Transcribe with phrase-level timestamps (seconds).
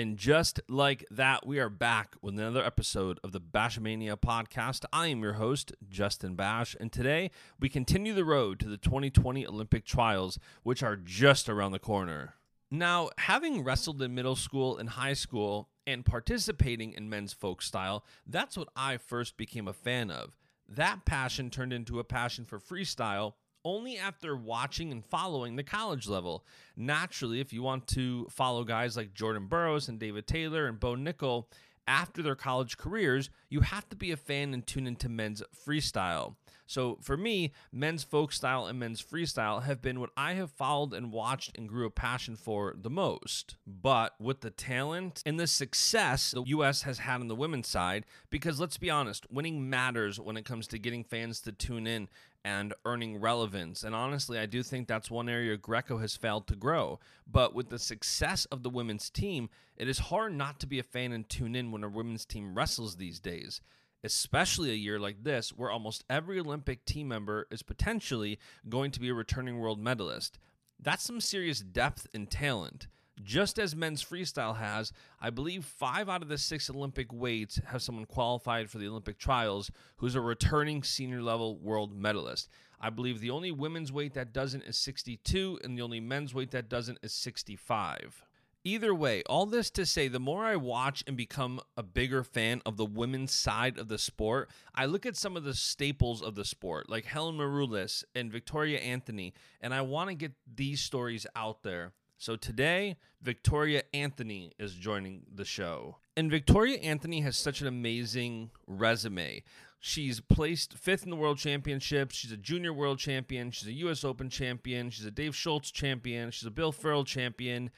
[0.00, 4.86] And just like that, we are back with another episode of the Bashmania podcast.
[4.94, 7.30] I am your host, Justin Bash, and today
[7.60, 12.36] we continue the road to the 2020 Olympic trials, which are just around the corner.
[12.70, 18.02] Now, having wrestled in middle school and high school and participating in men's folk style,
[18.26, 20.34] that's what I first became a fan of.
[20.66, 26.08] That passion turned into a passion for freestyle only after watching and following the college
[26.08, 26.44] level.
[26.76, 30.94] Naturally, if you want to follow guys like Jordan Burroughs and David Taylor and Bo
[30.94, 31.46] Nickal
[31.86, 36.36] after their college careers, you have to be a fan and tune into men's freestyle.
[36.70, 40.94] So for me, men's folk style and men's freestyle have been what I have followed
[40.94, 43.56] and watched and grew a passion for the most.
[43.66, 48.06] But with the talent and the success the US has had on the women's side,
[48.30, 52.08] because let's be honest, winning matters when it comes to getting fans to tune in
[52.44, 53.82] and earning relevance.
[53.82, 56.98] And honestly, I do think that's one area Greco has failed to grow.
[57.26, 60.84] But with the success of the women's team, it is hard not to be a
[60.84, 63.60] fan and tune in when a women's team wrestles these days.
[64.02, 68.38] Especially a year like this, where almost every Olympic team member is potentially
[68.68, 70.38] going to be a returning world medalist.
[70.82, 72.86] That's some serious depth and talent.
[73.22, 77.82] Just as men's freestyle has, I believe five out of the six Olympic weights have
[77.82, 82.48] someone qualified for the Olympic trials who's a returning senior level world medalist.
[82.80, 86.50] I believe the only women's weight that doesn't is 62, and the only men's weight
[86.52, 88.24] that doesn't is 65.
[88.62, 92.60] Either way, all this to say, the more I watch and become a bigger fan
[92.66, 96.34] of the women's side of the sport, I look at some of the staples of
[96.34, 99.32] the sport, like Helen Maroulis and Victoria Anthony,
[99.62, 101.92] and I want to get these stories out there.
[102.20, 105.96] So today, Victoria Anthony is joining the show.
[106.18, 109.42] And Victoria Anthony has such an amazing resume.
[109.78, 112.10] She's placed fifth in the world championship.
[112.10, 113.50] She's a junior world champion.
[113.50, 114.04] She's a U.S.
[114.04, 114.90] Open champion.
[114.90, 116.30] She's a Dave Schultz champion.
[116.30, 117.70] She's a Bill Farrell champion.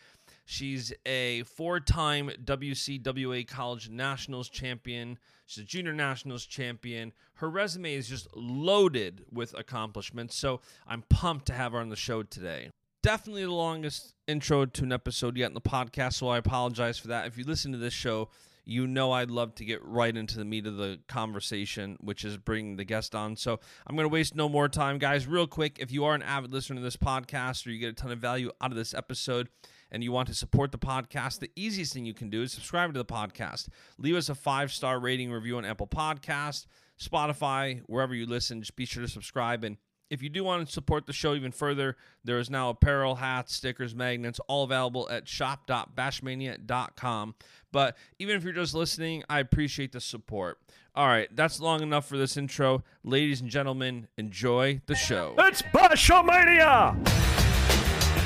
[0.44, 5.20] She's a four time WCWA College Nationals champion.
[5.46, 7.12] She's a Junior Nationals champion.
[7.34, 10.34] Her resume is just loaded with accomplishments.
[10.34, 12.70] So I'm pumped to have her on the show today
[13.02, 17.08] definitely the longest intro to an episode yet in the podcast, so I apologize for
[17.08, 17.26] that.
[17.26, 18.30] If you listen to this show,
[18.64, 22.36] you know I'd love to get right into the meat of the conversation, which is
[22.36, 23.36] bringing the guest on.
[23.36, 25.26] So I'm going to waste no more time, guys.
[25.26, 27.92] Real quick, if you are an avid listener to this podcast or you get a
[27.92, 29.48] ton of value out of this episode,
[29.92, 32.92] and you want to support the podcast, the easiest thing you can do is subscribe
[32.94, 33.68] to the podcast.
[33.98, 36.66] Leave us a five star rating review on Apple Podcast,
[37.00, 38.60] Spotify, wherever you listen.
[38.60, 39.76] Just be sure to subscribe and
[40.12, 43.54] if you do want to support the show even further, there is now apparel, hats,
[43.54, 47.34] stickers, magnets, all available at shop.bashmania.com.
[47.72, 50.58] But even if you're just listening, I appreciate the support.
[50.94, 52.84] All right, that's long enough for this intro.
[53.02, 55.34] Ladies and gentlemen, enjoy the show.
[55.38, 56.94] It's Bashomania!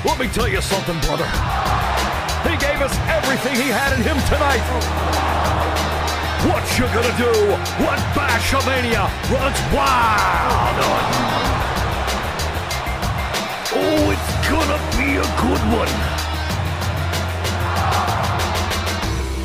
[0.03, 1.23] Let me tell you something, brother.
[2.43, 4.59] He gave us everything he had in him tonight.
[6.49, 7.31] What you gonna do
[7.81, 11.36] when Bashomania runs wild on
[13.79, 15.91] Oh, it's gonna be a good one.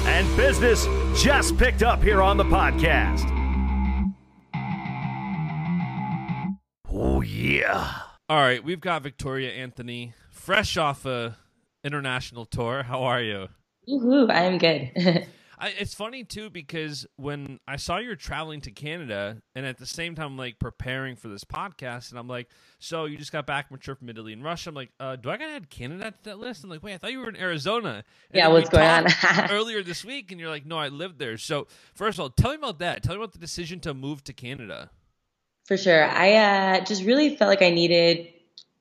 [0.09, 0.87] And business
[1.22, 3.28] just picked up here on the podcast.
[6.91, 7.92] Oh, yeah.
[8.28, 11.37] All right, we've got Victoria Anthony, fresh off a
[11.84, 12.84] international tour.
[12.84, 13.48] How are you?
[13.88, 15.26] Woohoo, I am good.
[15.62, 19.87] I, it's funny too because when I saw you're traveling to Canada, and at the
[19.87, 22.49] same time, like preparing for this podcast, and I'm like,
[22.81, 24.71] so you just got back from a trip from Italy and Russia.
[24.71, 26.65] I'm like, uh, do I gotta add Canada to that list?
[26.65, 28.03] I'm like, wait, I thought you were in Arizona.
[28.33, 29.06] And yeah, what's going on?
[29.51, 31.39] earlier this week, and you're like, no, I lived there.
[31.39, 33.05] So first of all, tell me about that.
[33.05, 34.91] Tell me about the decision to move to Canada.
[35.67, 36.33] For sure, I
[36.78, 38.27] uh, just really felt like I needed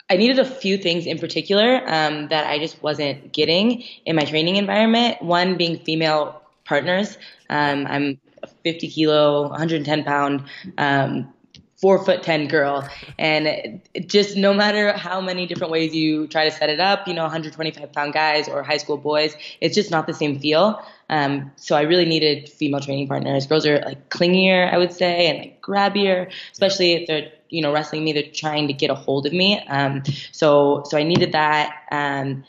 [0.10, 4.26] I needed a few things in particular um, that I just wasn't getting in my
[4.26, 5.22] training environment.
[5.22, 7.18] One being female partners.
[7.50, 10.44] Um, I'm a 50 kilo, 110 pound,
[10.78, 11.34] um,
[11.82, 12.88] four foot 10 girl.
[13.18, 17.14] And just no matter how many different ways you try to set it up, you
[17.14, 20.84] know, 125 pound guys or high school boys, it's just not the same feel.
[21.10, 23.48] Um, so I really needed female training partners.
[23.48, 27.74] Girls are like clingier, I would say, and like grabbier, especially if they're, you know,
[27.74, 29.60] wrestling me, they're trying to get a hold of me.
[29.68, 31.84] Um, so, so I needed that.
[31.92, 32.46] Um,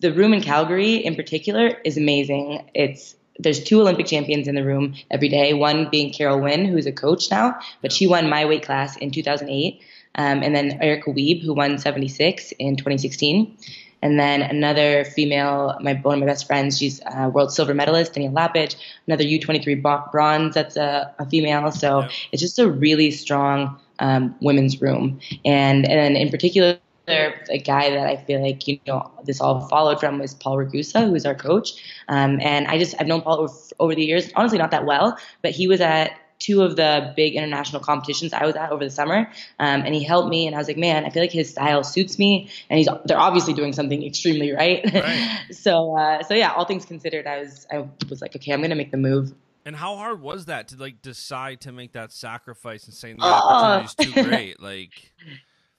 [0.00, 2.68] the room in Calgary in particular is amazing.
[2.74, 5.54] It's there's two Olympic champions in the room every day.
[5.54, 9.10] One being Carol Huynh, who's a coach now, but she won my weight class in
[9.10, 9.80] 2008.
[10.14, 13.56] Um, and then Erica Wiebe, who won 76 in 2016.
[14.02, 18.14] And then another female, my one of my best friends, she's a world silver medalist,
[18.14, 18.74] Danielle Lappage.
[19.06, 21.70] Another U23 bronze, that's a, a female.
[21.70, 22.08] So yeah.
[22.32, 25.20] it's just a really strong um, women's room.
[25.44, 26.78] And and in particular,
[27.12, 30.56] other a guy that I feel like you know this all followed from was Paul
[30.56, 31.72] Ragusa, who's our coach.
[32.08, 35.18] Um, and I just I've known Paul over, over the years, honestly not that well,
[35.42, 38.90] but he was at two of the big international competitions I was at over the
[38.90, 40.46] summer, um, and he helped me.
[40.46, 43.20] And I was like, man, I feel like his style suits me, and he's they're
[43.20, 44.82] obviously doing something extremely right.
[44.92, 45.40] right.
[45.50, 48.74] so uh, so yeah, all things considered, I was I was like, okay, I'm gonna
[48.74, 49.32] make the move.
[49.64, 53.24] And how hard was that to like decide to make that sacrifice and saying the
[53.24, 54.60] opportunity is too great?
[54.60, 55.12] Like,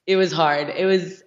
[0.07, 0.69] it was hard.
[0.69, 1.23] It was,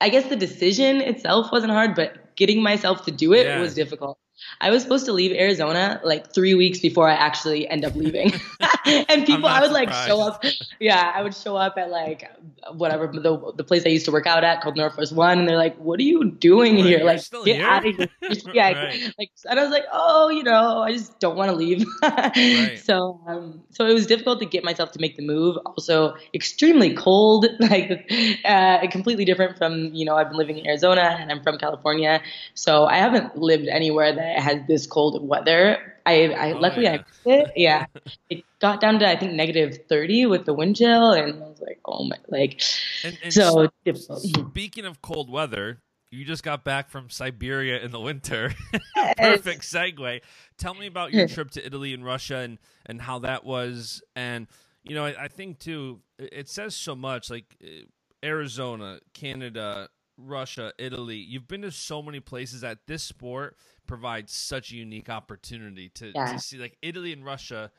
[0.00, 3.60] I guess, the decision itself wasn't hard, but getting myself to do it yeah.
[3.60, 4.18] was difficult.
[4.60, 8.32] I was supposed to leave Arizona like three weeks before I actually end up leaving.
[8.86, 9.72] and people, I would surprised.
[9.72, 10.44] like show up.
[10.78, 12.30] Yeah, I would show up at like
[12.72, 15.56] whatever the the place I used to work out at called Northwest One, and they're
[15.56, 17.04] like, "What are you doing right, here?
[17.04, 17.66] Like, get here?
[17.66, 18.08] out of here!"
[18.54, 19.14] yeah, right.
[19.18, 22.78] like, and I was like, "Oh, you know, I just don't want to leave." right.
[22.78, 25.56] So, um, so it was difficult to get myself to make the move.
[25.66, 28.10] Also, extremely cold, like
[28.44, 32.20] uh, completely different from you know I've been living in Arizona and I'm from California,
[32.54, 35.94] so I haven't lived anywhere that had this cold weather.
[36.06, 37.02] I, I oh, luckily yeah.
[37.26, 37.52] I it.
[37.56, 37.86] Yeah,
[38.28, 41.60] it got down to I think negative thirty with the wind chill, and I was
[41.60, 42.62] like, oh my, like
[43.04, 43.68] and, and so.
[43.84, 45.80] Speaking of cold weather,
[46.10, 48.52] you just got back from Siberia in the winter.
[49.16, 50.20] Perfect segue.
[50.58, 54.02] Tell me about your trip to Italy and Russia and and how that was.
[54.16, 54.48] And
[54.82, 57.30] you know, I, I think too, it says so much.
[57.30, 57.84] Like uh,
[58.24, 61.16] Arizona, Canada, Russia, Italy.
[61.16, 63.56] You've been to so many places that this sport
[63.90, 66.32] provides such a unique opportunity to, yeah.
[66.32, 67.72] to see like Italy and Russia.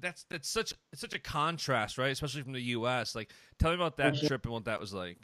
[0.00, 2.10] That's that's such such a contrast, right?
[2.10, 3.14] Especially from the U.S.
[3.14, 5.16] Like, tell me about that trip and what that was like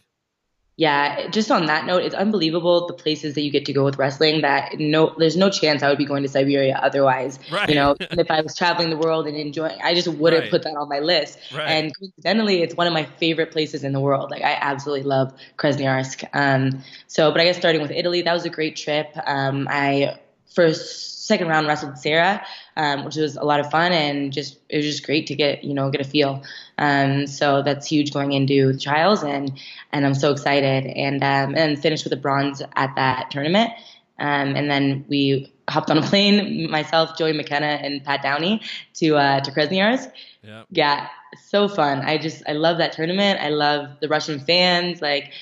[0.77, 3.99] yeah, just on that note, it's unbelievable the places that you get to go with
[3.99, 4.41] wrestling.
[4.41, 7.39] That no, there's no chance I would be going to Siberia otherwise.
[7.53, 7.69] Right.
[7.69, 10.51] You know, if I was traveling the world and enjoying, I just wouldn't right.
[10.51, 11.39] put that on my list.
[11.55, 11.69] Right.
[11.69, 14.31] And coincidentally, it's one of my favorite places in the world.
[14.31, 16.27] Like I absolutely love Krasnoyarsk.
[16.33, 19.09] Um, so, but I guess starting with Italy, that was a great trip.
[19.27, 20.19] Um, I
[20.55, 22.45] first second round wrestled Sarah,
[22.77, 25.65] um, which was a lot of fun and just it was just great to get
[25.65, 26.43] you know get a feel.
[26.79, 29.59] Um, so that's huge going into trials and
[29.93, 33.71] and I'm so excited and um, and finished with a bronze at that tournament.
[34.19, 38.63] Um, and then we hopped on a plane, myself, Joey McKenna, and Pat Downey
[38.95, 40.13] to uh, to Krasnoyarsk.
[40.43, 40.67] Yep.
[40.71, 41.09] Yeah,
[41.47, 42.01] so fun.
[42.01, 43.41] I just I love that tournament.
[43.41, 45.01] I love the Russian fans.
[45.01, 45.33] Like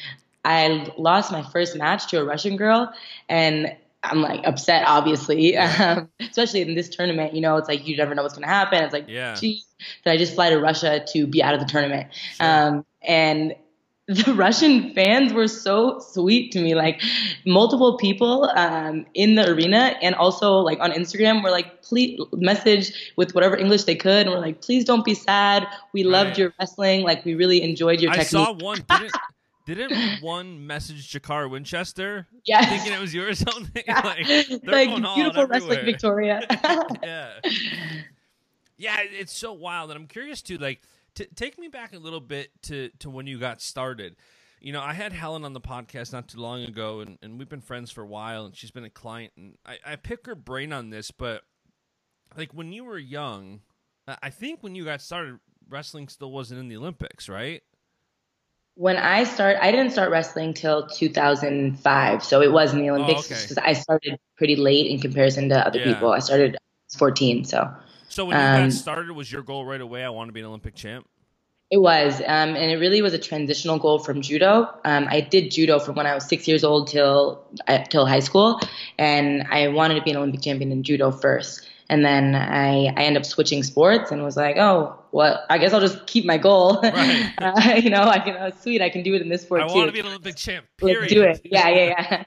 [0.44, 2.92] I lost my first match to a Russian girl,
[3.28, 7.34] and I'm like upset, obviously, um, especially in this tournament.
[7.34, 8.82] You know, it's like you never know what's going to happen.
[8.82, 9.34] It's like, yeah.
[9.34, 9.66] geez,
[10.04, 12.08] did I just fly to Russia to be out of the tournament?
[12.36, 12.46] Sure.
[12.46, 13.54] Um, and
[14.10, 16.74] the Russian fans were so sweet to me.
[16.74, 17.00] Like
[17.46, 23.12] multiple people um, in the arena and also like on Instagram were like, please message
[23.16, 25.66] with whatever English they could, and we're like, please don't be sad.
[25.92, 26.38] We loved right.
[26.38, 27.02] your wrestling.
[27.02, 28.40] Like we really enjoyed your I technique.
[28.40, 28.84] I saw one.
[29.74, 32.26] Didn't, one message Jacarra Winchester?
[32.44, 32.64] Yeah.
[32.64, 33.82] Thinking it was you or something?
[33.86, 34.00] Yeah.
[34.00, 34.28] like,
[34.64, 36.40] like beautiful wrestling Victoria.
[37.02, 37.34] yeah.
[38.76, 39.90] Yeah, it's so wild.
[39.90, 40.80] And I'm curious too, like,
[41.14, 44.16] t- take me back a little bit to, to when you got started.
[44.60, 47.48] You know, I had Helen on the podcast not too long ago, and, and we've
[47.48, 49.32] been friends for a while, and she's been a client.
[49.36, 51.42] And I, I pick her brain on this, but
[52.36, 53.60] like when you were young,
[54.22, 55.38] I think when you got started,
[55.68, 57.62] wrestling still wasn't in the Olympics, right?
[58.74, 63.30] When I start, I didn't start wrestling till 2005, so it was in the Olympics.
[63.30, 63.70] Oh, okay.
[63.70, 65.92] I started pretty late in comparison to other yeah.
[65.92, 66.12] people.
[66.12, 66.56] I started
[66.96, 67.70] 14, so.
[68.08, 70.04] So when you um, got started, was your goal right away?
[70.04, 71.06] I want to be an Olympic champ.
[71.70, 74.68] It was, um, and it really was a transitional goal from judo.
[74.84, 78.18] Um, I did judo from when I was six years old till uh, till high
[78.18, 78.60] school,
[78.98, 81.68] and I wanted to be an Olympic champion in judo first.
[81.90, 85.72] And then I, I end up switching sports and was like, oh, well, I guess
[85.72, 86.80] I'll just keep my goal.
[86.80, 87.32] Right.
[87.38, 89.66] uh, you know, I can, oh, sweet, I can do it in this sport I
[89.66, 89.72] too.
[89.72, 90.66] I want to be an Olympic champ.
[90.76, 91.00] Period.
[91.00, 91.40] Let's do it.
[91.44, 92.24] Yeah, yeah,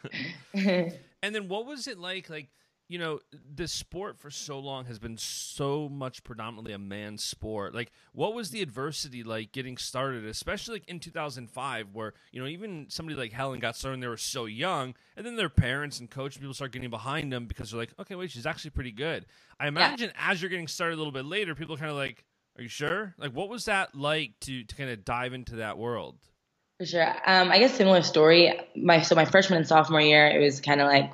[0.53, 0.89] yeah.
[1.23, 2.29] and then what was it like?
[2.29, 2.49] Like,
[2.93, 3.19] you know,
[3.55, 7.73] this sport for so long has been so much predominantly a man's sport.
[7.73, 12.47] Like, what was the adversity like getting started, especially like in 2005, where, you know,
[12.47, 15.99] even somebody like Helen got started when they were so young, and then their parents
[15.99, 18.91] and coach people start getting behind them because they're like, okay, wait, she's actually pretty
[18.91, 19.25] good.
[19.59, 20.31] I imagine yeah.
[20.31, 22.23] as you're getting started a little bit later, people are kind of like,
[22.59, 23.15] are you sure?
[23.17, 26.19] Like, what was that like to, to kind of dive into that world?
[26.77, 27.09] For sure.
[27.25, 28.53] Um, I guess similar story.
[28.75, 31.11] My so my freshman and sophomore year, it was kind of like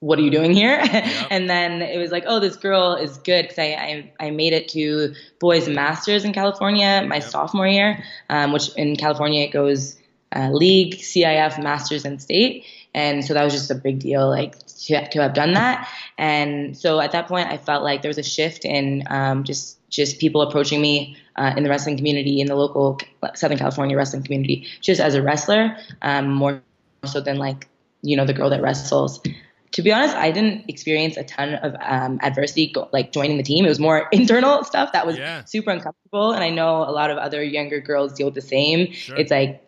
[0.00, 0.80] what are you doing here?
[1.30, 4.52] And then it was like, oh, this girl is good because I, I, I made
[4.52, 9.96] it to boys masters in California my sophomore year, um, which in California it goes
[10.34, 12.64] uh, league, CIF, masters, and state.
[12.94, 15.88] And so that was just a big deal, like to, to have done that.
[16.16, 19.76] And so at that point, I felt like there was a shift in um, just
[19.90, 22.98] just people approaching me uh, in the wrestling community, in the local
[23.34, 26.60] Southern California wrestling community, just as a wrestler, um, more
[27.06, 27.68] so than like,
[28.02, 29.20] you know, the girl that wrestles.
[29.72, 33.42] To be honest, I didn't experience a ton of um, adversity go, like joining the
[33.42, 33.64] team.
[33.66, 35.44] It was more internal stuff that was Yeah.
[35.44, 36.32] super uncomfortable.
[36.32, 38.92] And I know a lot of other younger girls deal with the same.
[38.92, 39.16] Sure.
[39.16, 39.62] It's like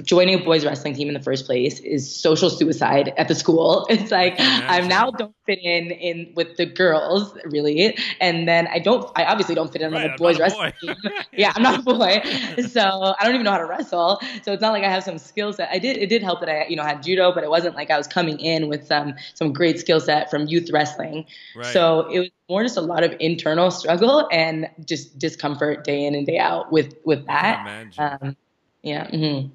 [0.00, 3.86] joining a boys wrestling team in the first place is social suicide at the school.
[3.90, 8.78] It's like I'm now don't fit in in with the girls really, and then I
[8.78, 9.10] don't.
[9.16, 10.94] I obviously don't fit in Right, on the boys wrestling boy.
[10.94, 10.96] team.
[11.36, 12.22] yeah, I'm not a boy,
[12.68, 14.20] so I don't even know how to wrestle.
[14.42, 15.68] So it's not like I have some skill set.
[15.70, 15.96] I did.
[15.98, 18.06] It did help that I you know had judo, but it wasn't like I was
[18.06, 21.26] coming in with some some great skill set from youth wrestling.
[21.54, 21.66] Right.
[21.66, 26.14] So it was more just a lot of internal struggle and just discomfort day in
[26.14, 27.66] and day out with with that.
[27.98, 28.36] Um,
[28.82, 29.06] yeah.
[29.08, 29.50] mhm.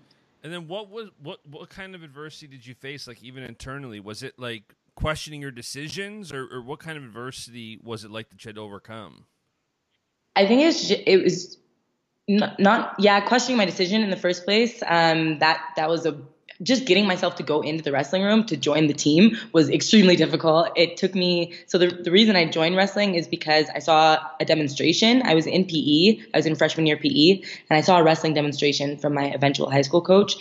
[0.47, 3.99] And then what was what what kind of adversity did you face like even internally?
[3.99, 4.63] Was it like
[4.95, 8.55] questioning your decisions or, or what kind of adversity was it like that you had
[8.55, 9.25] to overcome?
[10.37, 11.57] I think it was it was
[12.29, 14.81] not, not yeah questioning my decision in the first place.
[14.87, 16.17] Um, that that was a
[16.61, 20.15] just getting myself to go into the wrestling room to join the team was extremely
[20.15, 20.69] difficult.
[20.75, 24.45] It took me so the the reason I joined wrestling is because I saw a
[24.45, 25.21] demonstration.
[25.23, 26.19] I was in PE.
[26.33, 29.69] I was in freshman year PE, and I saw a wrestling demonstration from my eventual
[29.69, 30.35] high school coach,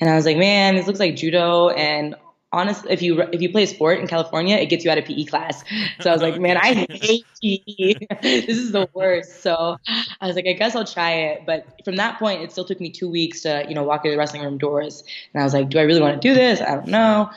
[0.00, 2.14] and I was like, man, this looks like judo and.
[2.52, 5.04] Honestly, if you if you play a sport in California, it gets you out of
[5.04, 5.62] PE class.
[6.00, 7.94] So I was like, man, I hate PE.
[8.22, 9.42] this is the worst.
[9.42, 9.76] So
[10.20, 11.42] I was like, I guess I'll try it.
[11.46, 14.10] But from that point, it still took me two weeks to, you know, walk through
[14.10, 15.04] the wrestling room doors.
[15.32, 16.60] And I was like, do I really want to do this?
[16.60, 17.30] I don't know.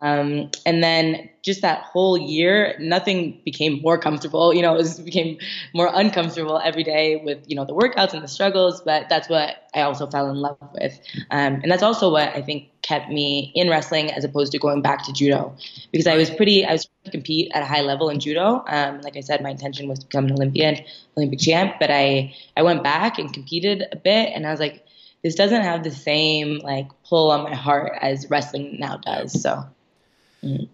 [0.00, 4.52] Um, and then just that whole year, nothing became more comfortable.
[4.52, 5.38] You know, it became
[5.72, 8.82] more uncomfortable every day with, you know, the workouts and the struggles.
[8.82, 10.98] But that's what I also fell in love with.
[11.30, 14.82] Um, and that's also what I think kept me in wrestling as opposed to going
[14.82, 15.56] back to judo
[15.92, 18.64] because I was pretty, I was to compete at a high level in judo.
[18.66, 20.84] Um, like I said, my intention was to become an Olympian,
[21.16, 24.84] Olympic champ, but I, I went back and competed a bit and I was like,
[25.22, 29.40] this doesn't have the same like pull on my heart as wrestling now does.
[29.40, 29.64] So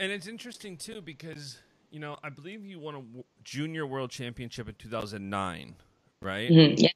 [0.00, 1.58] And it's interesting too because
[1.90, 3.02] you know I believe you won a
[3.44, 5.76] junior world championship in 2009,
[6.22, 6.54] right?
[6.54, 6.90] mhm, yeah.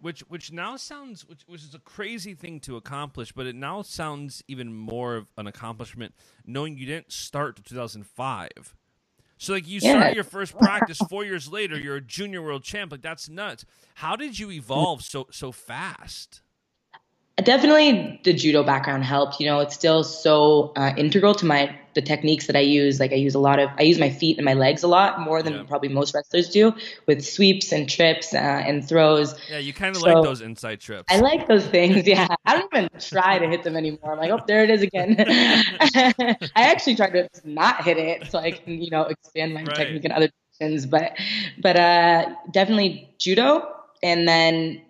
[0.00, 3.82] Which which now sounds which, which is a crazy thing to accomplish, but it now
[3.82, 6.14] sounds even more of an accomplishment
[6.46, 8.76] knowing you didn't start till 2005.
[9.38, 9.80] So like you Yeah.
[9.80, 12.92] started your first practice four years later, you're a junior world champ.
[12.92, 13.64] Like that's nuts.
[13.96, 16.42] How did you evolve so so fast?
[17.42, 19.38] Definitely the judo background helped.
[19.38, 22.98] You know, it's still so uh, integral to my the techniques that I use.
[22.98, 25.20] Like I use a lot of I use my feet and my legs a lot
[25.20, 25.62] more than Yeah.
[25.62, 26.74] probably most wrestlers do
[27.06, 29.34] with sweeps and trips uh, and throws.
[29.50, 31.12] Yeah, you kind of So- like those inside trips.
[31.12, 32.06] I like those things.
[32.08, 34.12] Yeah, I don't even try to hit them anymore.
[34.12, 35.14] I'm like, oh, there it is again.
[35.80, 39.76] I actually try to not hit it so I can, you know, expand my Right.
[39.76, 40.28] technique in other
[40.58, 40.86] directions.
[40.86, 41.12] But,
[41.60, 43.68] but uh, definitely judo,
[44.02, 44.82] and then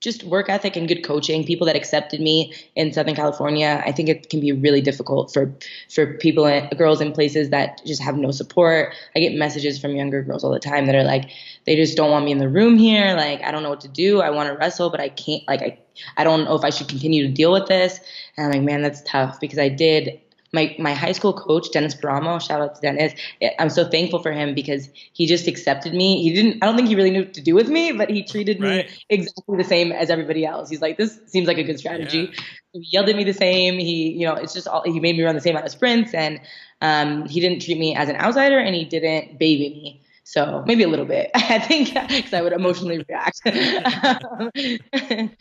[0.00, 1.44] just work ethic and good coaching.
[1.44, 3.82] People that accepted me in Southern California.
[3.84, 5.54] I think it can be really difficult for
[5.90, 8.94] for people, and girls in places that just have no support.
[9.16, 11.30] I get messages from younger girls all the time that are like,
[11.66, 13.14] they just don't want me in the room here.
[13.14, 14.20] Like, I don't know what to do.
[14.20, 15.42] I want to wrestle, but I can't.
[15.48, 15.78] Like, I
[16.16, 18.00] I don't know if I should continue to deal with this.
[18.36, 20.20] And I'm like, man, that's tough because I did.
[20.52, 23.12] My, my high school coach, Dennis Baramo, shout out to Dennis.
[23.58, 26.22] I'm so thankful for him because he just accepted me.
[26.22, 28.22] He didn't, I don't think he really knew what to do with me, but he
[28.22, 30.70] treated me exactly the same as everybody else.
[30.70, 32.32] He's like, this seems like a good strategy.
[32.72, 33.78] He yelled at me the same.
[33.78, 36.14] He, you know, it's just all, he made me run the same amount of sprints
[36.14, 36.40] and,
[36.80, 40.02] um, he didn't treat me as an outsider and he didn't baby me.
[40.24, 43.40] So maybe a little bit, I think, because I would emotionally react.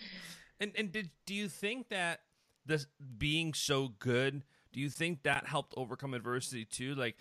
[0.60, 2.22] And and did do you think that
[2.66, 2.88] this
[3.18, 4.44] being so good,
[4.78, 6.94] do you think that helped overcome adversity too?
[6.94, 7.16] Like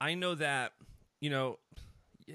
[0.00, 0.74] I know that,
[1.20, 1.58] you know,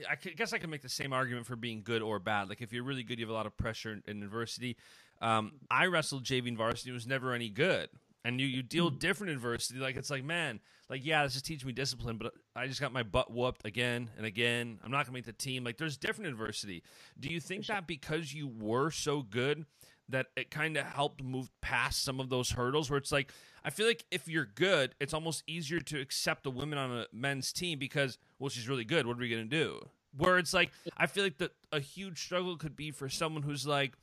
[0.09, 2.49] I guess I can make the same argument for being good or bad.
[2.49, 4.75] Like if you're really good, you have a lot of pressure and, adversity.
[5.21, 7.87] Um, I wrestled JV and varsity, it was never any good.
[8.25, 9.79] And you, you deal different adversity.
[9.79, 12.91] Like it's like, man, like yeah, this is teaching me discipline, but I just got
[12.91, 14.79] my butt whooped again and again.
[14.83, 15.63] I'm not gonna make the team.
[15.63, 16.83] Like there's different adversity.
[17.17, 19.65] Do you think that because you were so good
[20.09, 23.31] that it kind of helped move past some of those hurdles where it's like
[23.63, 27.05] I feel like if you're good, it's almost easier to accept a woman on a
[27.11, 29.07] men's team because well she's really good.
[29.07, 29.89] What are we gonna do?
[30.17, 33.65] Where it's like I feel like that a huge struggle could be for someone who's
[33.65, 33.93] like,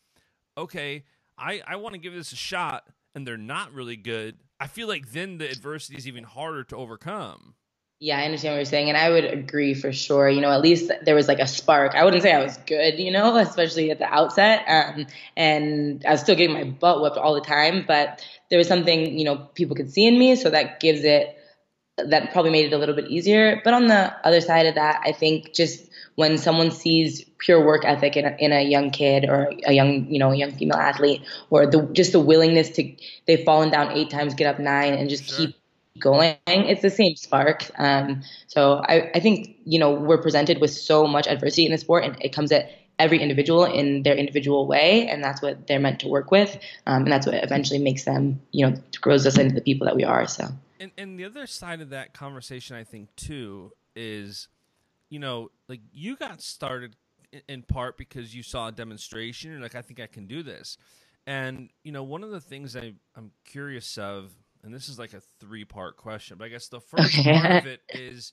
[0.59, 1.05] okay,
[1.39, 4.39] I I want to give this a shot, and they're not really good.
[4.61, 7.55] I feel like then the adversity is even harder to overcome.
[8.03, 10.29] Yeah, I understand what you're saying, and I would agree for sure.
[10.29, 11.95] You know, at least there was like a spark.
[11.95, 15.07] I wouldn't say I was good, you know, especially at the outset, um,
[15.37, 17.85] and I was still getting my butt whipped all the time.
[17.87, 21.39] But there was something, you know, people could see in me, so that gives it
[21.97, 23.61] that probably made it a little bit easier.
[23.63, 27.85] But on the other side of that, I think just when someone sees pure work
[27.85, 30.79] ethic in a, in a young kid or a young, you know, a young female
[30.79, 32.97] athlete, or the just the willingness to
[33.29, 35.47] they've fallen down eight times, get up nine, and just sure.
[35.47, 35.62] keep
[35.99, 36.37] going.
[36.47, 37.71] It's the same spark.
[37.79, 41.79] Um, so I, I think you know we're presented with so much adversity in the
[41.79, 45.81] sport, and it comes at every individual in their individual way, and that's what they're
[45.81, 49.39] meant to work with, um, and that's what eventually makes them, you know, grows us
[49.39, 50.27] into the people that we are.
[50.27, 50.49] So.
[50.79, 54.49] And, and the other side of that conversation, I think, too, is,
[55.11, 56.97] you know, like you got started
[57.49, 59.51] in part because you saw a demonstration.
[59.51, 60.77] You're like, I think I can do this.
[61.27, 65.13] And, you know, one of the things I, I'm curious of, and this is like
[65.13, 68.33] a three part question, but I guess the first part of it is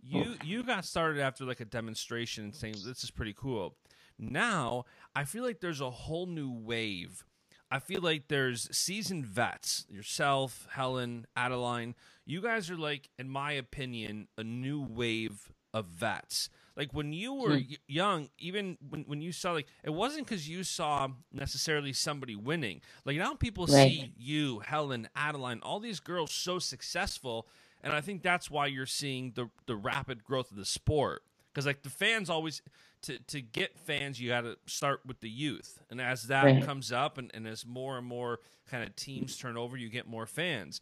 [0.00, 3.76] you you got started after like a demonstration saying this is pretty cool.
[4.18, 7.24] Now I feel like there's a whole new wave
[7.72, 11.94] I feel like there's seasoned vets, yourself, Helen, Adeline.
[12.26, 16.50] You guys are like, in my opinion, a new wave of vets.
[16.76, 17.78] Like when you were mm.
[17.86, 22.80] young, even when, when you saw like it wasn't because you saw necessarily somebody winning.
[23.04, 23.90] Like now people right.
[23.90, 27.46] see you, Helen, Adeline, all these girls so successful,
[27.82, 31.22] and I think that's why you're seeing the the rapid growth of the sport.
[31.52, 32.62] Because like the fans always
[33.02, 36.64] to to get fans, you got to start with the youth, and as that right.
[36.64, 40.08] comes up, and, and as more and more kind of teams turn over, you get
[40.08, 40.80] more fans.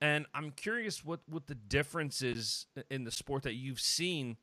[0.00, 4.36] And I'm curious what what the difference is in the sport that you've seen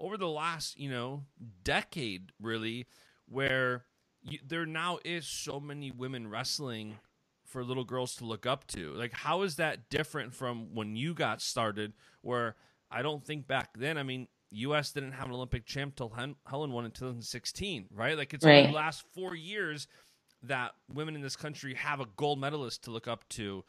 [0.00, 1.24] over the last you know
[1.62, 2.86] decade, really,
[3.28, 3.84] where
[4.22, 6.96] you, there now is so many women wrestling
[7.44, 8.92] for little girls to look up to.
[8.92, 11.92] Like, how is that different from when you got started?
[12.22, 12.56] Where
[12.90, 13.98] I don't think back then.
[13.98, 14.92] I mean, U.S.
[14.92, 16.12] didn't have an Olympic champ till
[16.46, 18.16] Helen won in 2016, right?
[18.16, 18.58] Like it's right.
[18.58, 19.86] only the last four years
[20.42, 23.64] that women in this country have a gold medalist to look up to.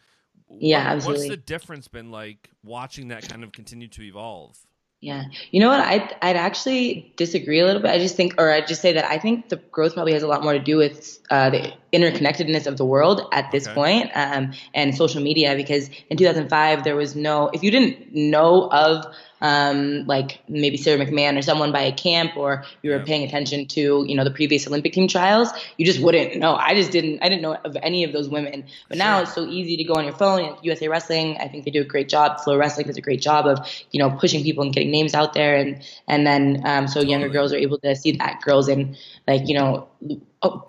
[0.49, 1.27] Yeah, what, absolutely.
[1.27, 4.57] What's the difference been like watching that kind of continue to evolve?
[5.01, 5.79] Yeah, you know what?
[5.79, 7.89] I'd I'd actually disagree a little bit.
[7.89, 10.27] I just think, or I'd just say that I think the growth probably has a
[10.27, 13.73] lot more to do with uh, the interconnectedness of the world at this okay.
[13.73, 15.55] point, um, and social media.
[15.55, 19.03] Because in 2005, there was no, if you didn't know of
[19.41, 23.03] um, like maybe Sara McMann or someone by a camp, or you were yeah.
[23.03, 26.55] paying attention to, you know, the previous Olympic team trials, you just wouldn't know.
[26.55, 28.63] I just didn't, I didn't know of any of those women.
[28.87, 29.05] But sure.
[29.05, 30.55] now it's so easy to go on your phone.
[30.61, 32.39] USA Wrestling, I think they do a great job.
[32.41, 33.59] Flow Wrestling does a great job of,
[33.91, 37.11] you know, pushing people and getting names out there, and and then um, so totally.
[37.11, 38.95] younger girls are able to see that girls in
[39.27, 39.87] like you know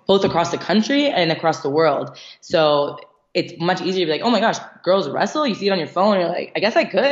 [0.07, 2.17] both across the country and across the world.
[2.41, 2.99] So
[3.33, 5.47] it's much easier to be like, oh my gosh, girls wrestle.
[5.47, 6.19] You see it on your phone.
[6.19, 7.03] you're like, I guess I could.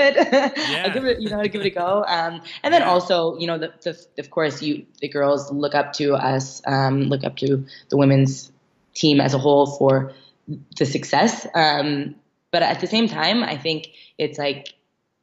[0.71, 0.83] Yeah.
[0.85, 2.05] I give it, you know, give it a go.
[2.07, 2.89] Um, and then yeah.
[2.89, 7.03] also, you know, the, the, of course, you the girls look up to us, um,
[7.03, 8.51] look up to the women's
[8.93, 10.13] team as a whole for
[10.77, 11.47] the success.
[11.55, 12.15] Um,
[12.51, 14.75] but at the same time, I think it's like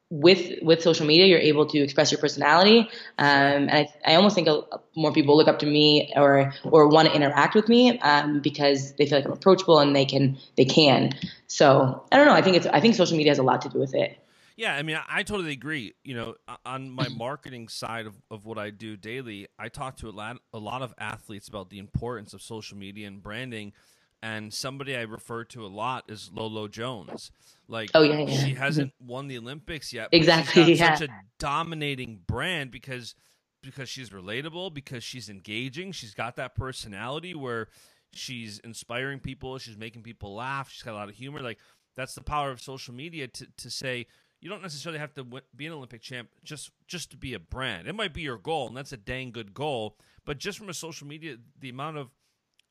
[0.09, 2.79] with with social media, you're able to express your personality.
[3.17, 4.61] Um, and I, I almost think a,
[4.95, 8.93] more people look up to me or or want to interact with me um, because
[8.93, 11.13] they feel like I'm approachable and they can they can.
[11.47, 12.33] So I don't know.
[12.33, 14.17] I think it's I think social media has a lot to do with it.
[14.57, 15.93] Yeah, I mean, I, I totally agree.
[16.03, 20.09] You know, on my marketing side of, of what I do daily, I talk to
[20.09, 23.73] a lot a lot of athletes about the importance of social media and branding
[24.21, 27.31] and somebody I refer to a lot is Lolo Jones.
[27.67, 28.43] Like, oh yeah, yeah.
[28.43, 30.09] she hasn't won the Olympics yet.
[30.11, 30.95] Exactly, yeah.
[30.95, 33.15] Such a dominating brand because
[33.61, 37.67] because she's relatable, because she's engaging, she's got that personality where
[38.13, 41.41] she's inspiring people, she's making people laugh, she's got a lot of humor.
[41.41, 41.59] Like
[41.95, 44.07] that's the power of social media to to say
[44.41, 47.87] you don't necessarily have to be an Olympic champ just just to be a brand.
[47.87, 49.97] It might be your goal, and that's a dang good goal.
[50.25, 52.09] But just from a social media, the amount of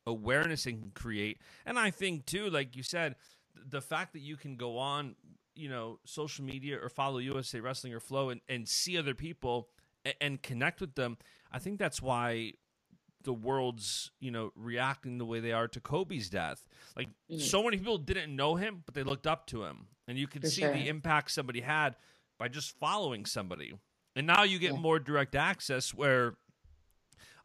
[0.08, 1.38] awareness it can create.
[1.64, 3.16] And I think too, like you said,
[3.54, 5.16] the fact that you can go on,
[5.54, 9.68] you know, social media or follow USA Wrestling or Flow and, and see other people
[10.04, 11.18] and, and connect with them.
[11.52, 12.52] I think that's why
[13.24, 16.66] the world's you know reacting the way they are to Kobe's death.
[16.96, 17.40] Like mm.
[17.40, 20.42] so many people didn't know him, but they looked up to him, and you could
[20.42, 20.72] For see sure.
[20.72, 21.96] the impact somebody had
[22.38, 23.74] by just following somebody.
[24.16, 24.78] And now you get yeah.
[24.78, 26.34] more direct access where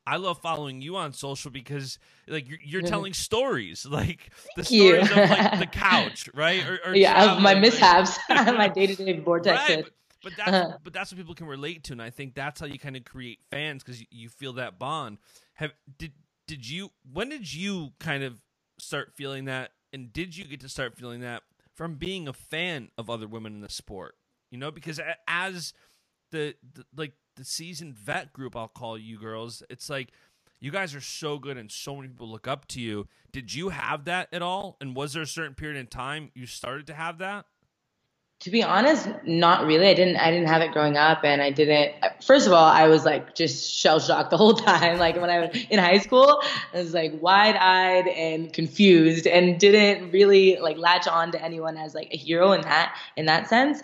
[0.06, 5.10] I love following you on social because like you're, you're telling stories, like the stories
[5.10, 6.68] of like the couch, right?
[6.68, 9.70] Or, or yeah, my mishaps, my day to day vortex.
[9.70, 10.78] Right, but, but that's uh-huh.
[10.84, 13.06] but that's what people can relate to, and I think that's how you kind of
[13.06, 15.20] create fans because you, you feel that bond.
[15.54, 16.12] Have did
[16.48, 18.42] did you when did you kind of
[18.80, 22.90] start feeling that, and did you get to start feeling that from being a fan
[22.98, 24.16] of other women in the sport?
[24.52, 25.74] You know, because as
[26.32, 29.64] the, the like the seasoned vet group, I'll call you girls.
[29.70, 30.10] It's like
[30.60, 33.08] you guys are so good and so many people look up to you.
[33.32, 34.78] Did you have that at all?
[34.80, 37.46] And was there a certain period in time you started to have that?
[38.44, 39.88] To be honest, not really.
[39.88, 41.94] I didn't I didn't have it growing up and I didn't
[42.26, 45.00] first of all, I was like just shell shocked the whole time.
[45.00, 46.42] Like when I was in high school,
[46.74, 51.78] I was like wide eyed and confused and didn't really like latch on to anyone
[51.78, 53.82] as like a hero in that in that sense.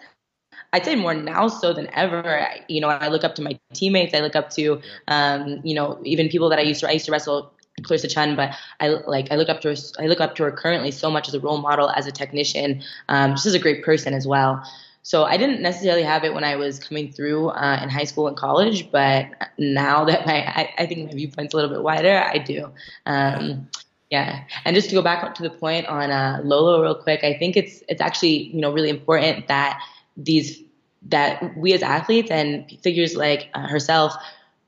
[0.74, 2.42] I'd say more now so than ever.
[2.42, 4.14] I, you know, I look up to my teammates.
[4.14, 7.06] I look up to, um, you know, even people that I used to I used
[7.06, 7.52] to wrestle
[7.84, 9.76] Clarissa Chun, but I like I look up to her.
[10.00, 12.84] I look up to her currently so much as a role model, as a technician,
[13.08, 14.64] um, just as a great person as well.
[15.02, 18.28] So I didn't necessarily have it when I was coming through uh, in high school
[18.28, 19.28] and college, but
[19.58, 22.72] now that my I, I think my viewpoint's a little bit wider, I do.
[23.06, 23.68] Um,
[24.12, 27.38] yeah, and just to go back to the point on uh, Lolo real quick, I
[27.38, 29.82] think it's it's actually you know really important that
[30.24, 30.62] these
[31.04, 34.14] that we as athletes and figures like uh, herself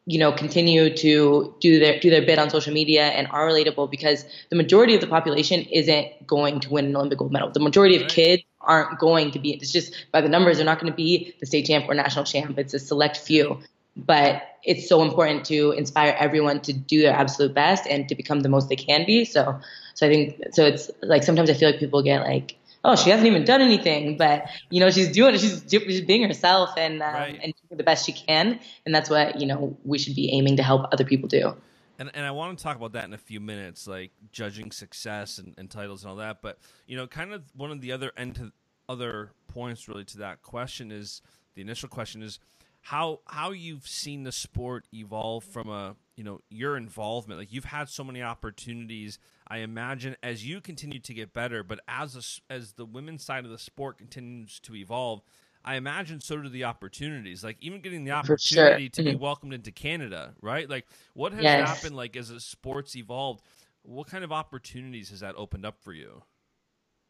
[0.05, 3.89] you know, continue to do their do their bit on social media and are relatable
[3.89, 7.51] because the majority of the population isn't going to win an Olympic gold medal.
[7.51, 9.51] The majority of kids aren't going to be.
[9.53, 12.25] It's just by the numbers, they're not going to be the state champ or national
[12.25, 12.57] champ.
[12.57, 13.59] It's a select few.
[13.95, 18.39] But it's so important to inspire everyone to do their absolute best and to become
[18.39, 19.25] the most they can be.
[19.25, 19.59] So,
[19.95, 20.65] so I think so.
[20.65, 24.17] It's like sometimes I feel like people get like oh, she hasn't even done anything,
[24.17, 25.39] but you know, she's doing it.
[25.39, 27.39] She's, she's being herself and um, right.
[27.41, 30.57] and doing the best she can, and that's what you know we should be aiming
[30.57, 31.55] to help other people do.
[31.99, 35.37] And, and I want to talk about that in a few minutes, like judging success
[35.37, 36.41] and, and titles and all that.
[36.41, 38.51] But you know, kind of one of the other end to
[38.89, 41.21] other points really to that question is
[41.53, 42.39] the initial question is
[42.81, 47.65] how how you've seen the sport evolve from a you know your involvement like you've
[47.65, 52.53] had so many opportunities i imagine as you continue to get better but as a,
[52.53, 55.23] as the women's side of the sport continues to evolve
[55.65, 58.89] i imagine so do the opportunities like even getting the opportunity sure.
[58.89, 59.09] to mm-hmm.
[59.09, 61.67] be welcomed into canada right like what has yes.
[61.67, 63.41] happened like as the sports evolved
[63.81, 66.21] what kind of opportunities has that opened up for you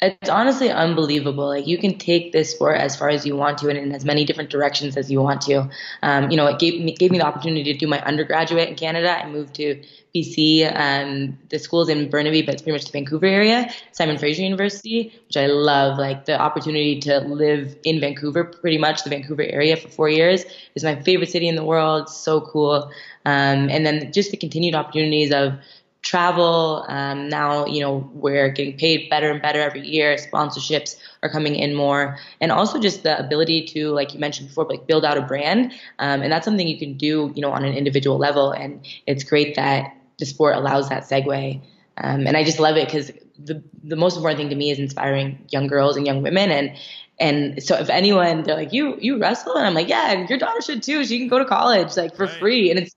[0.01, 1.47] it's honestly unbelievable.
[1.47, 4.03] Like you can take this sport as far as you want to, and in as
[4.03, 5.69] many different directions as you want to.
[6.01, 8.75] Um, you know, it gave me gave me the opportunity to do my undergraduate in
[8.75, 9.11] Canada.
[9.11, 9.81] I moved to
[10.15, 10.75] BC.
[10.75, 13.71] Um, the school's in Burnaby, but it's pretty much the Vancouver area.
[13.91, 15.99] Simon Fraser University, which I love.
[15.99, 20.45] Like the opportunity to live in Vancouver, pretty much the Vancouver area for four years,
[20.73, 22.03] is my favorite city in the world.
[22.03, 22.91] It's So cool.
[23.23, 25.53] Um, and then just the continued opportunities of
[26.01, 26.85] travel.
[26.87, 30.15] Um, now, you know, we're getting paid better and better every year.
[30.15, 34.65] Sponsorships are coming in more, and also just the ability to, like you mentioned before,
[34.65, 35.71] like build out a brand.
[35.99, 38.51] Um, and that's something you can do, you know, on an individual level.
[38.51, 41.61] And it's great that the sport allows that segue.
[41.97, 44.79] Um, and I just love it because the the most important thing to me is
[44.79, 46.71] inspiring young girls and young women and
[47.19, 50.61] and so if anyone they're like you you wrestle and I'm like yeah your daughter
[50.61, 52.35] should too she can go to college like for right.
[52.39, 52.95] free and it's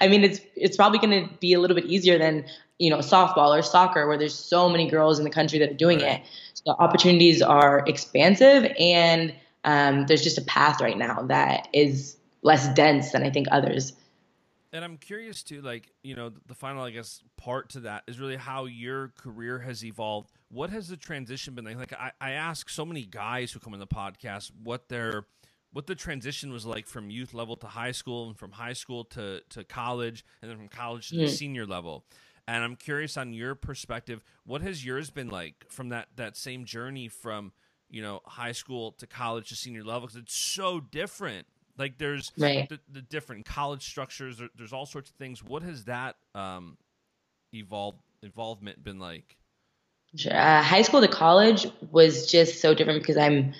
[0.00, 2.44] I mean, it's it's probably going to be a little bit easier than
[2.78, 5.74] you know softball or soccer, where there's so many girls in the country that are
[5.74, 6.22] doing it.
[6.54, 12.72] So opportunities are expansive, and um, there's just a path right now that is less
[12.74, 13.92] dense than I think others.
[14.72, 18.20] And I'm curious too, like you know, the final, I guess, part to that is
[18.20, 20.30] really how your career has evolved.
[20.50, 21.78] What has the transition been like?
[21.78, 25.24] Like I, I ask so many guys who come in the podcast what their
[25.72, 29.04] what the transition was like from youth level to high school and from high school
[29.04, 32.04] to, to college and then from college to the senior level.
[32.46, 36.64] And I'm curious on your perspective, what has yours been like from that, that same
[36.64, 37.52] journey from,
[37.90, 40.02] you know, high school to college to senior level?
[40.02, 41.46] Because it's so different.
[41.76, 42.66] Like there's right.
[42.68, 44.38] the, the, different college structures.
[44.38, 45.44] There, there's all sorts of things.
[45.44, 46.78] What has that um,
[47.52, 49.36] evolved involvement been like?
[50.28, 53.52] Uh, high school to college was just so different because I'm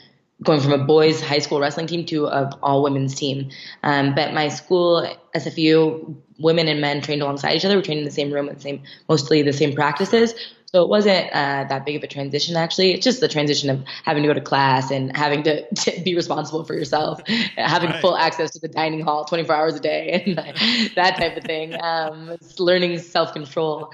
[0.42, 3.51] going from a boys high school wrestling team to a all women's team.
[3.83, 7.77] Um, but my school SFU, women and men trained alongside each other.
[7.77, 10.35] We trained in the same room and same, mostly the same practices.
[10.70, 12.92] So it wasn't uh, that big of a transition actually.
[12.92, 16.14] It's just the transition of having to go to class and having to, to be
[16.14, 18.01] responsible for yourself, having right.
[18.01, 20.37] full access to the dining hall 24 hours a day and
[20.94, 21.74] that type of thing.
[21.83, 23.90] Um, it's learning self control.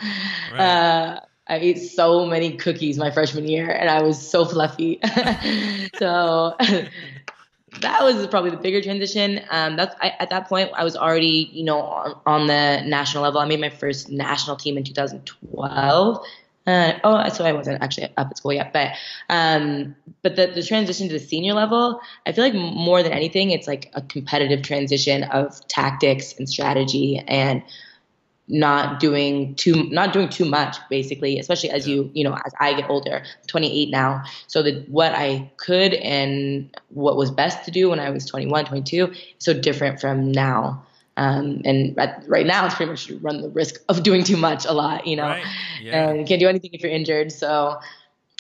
[0.53, 0.61] Right.
[0.61, 4.99] Uh, I ate so many cookies my freshman year, and I was so fluffy.
[5.99, 6.57] so
[7.81, 9.41] that was probably the bigger transition.
[9.51, 13.23] Um, that's I, at that point I was already, you know, on, on, the national
[13.23, 13.41] level.
[13.41, 16.25] I made my first national team in 2012.
[16.67, 18.93] Uh, oh, so I wasn't actually up at school yet, but
[19.29, 23.51] um, but the, the transition to the senior level, I feel like more than anything,
[23.51, 27.63] it's like a competitive transition of tactics and strategy and
[28.47, 32.75] not doing too not doing too much basically especially as you you know as i
[32.75, 34.23] get older 28 now.
[34.49, 38.67] So the what i could and what was best to do when i was 21
[38.67, 40.85] 22 is so different from now.
[41.17, 44.67] Um, and at, right now it's pretty much run the risk of doing too much
[44.67, 45.29] a lot you know?
[45.29, 45.45] Right.
[45.81, 46.09] yeah.
[46.09, 47.33] and you can't do anything if you're injured.
[47.33, 47.79] So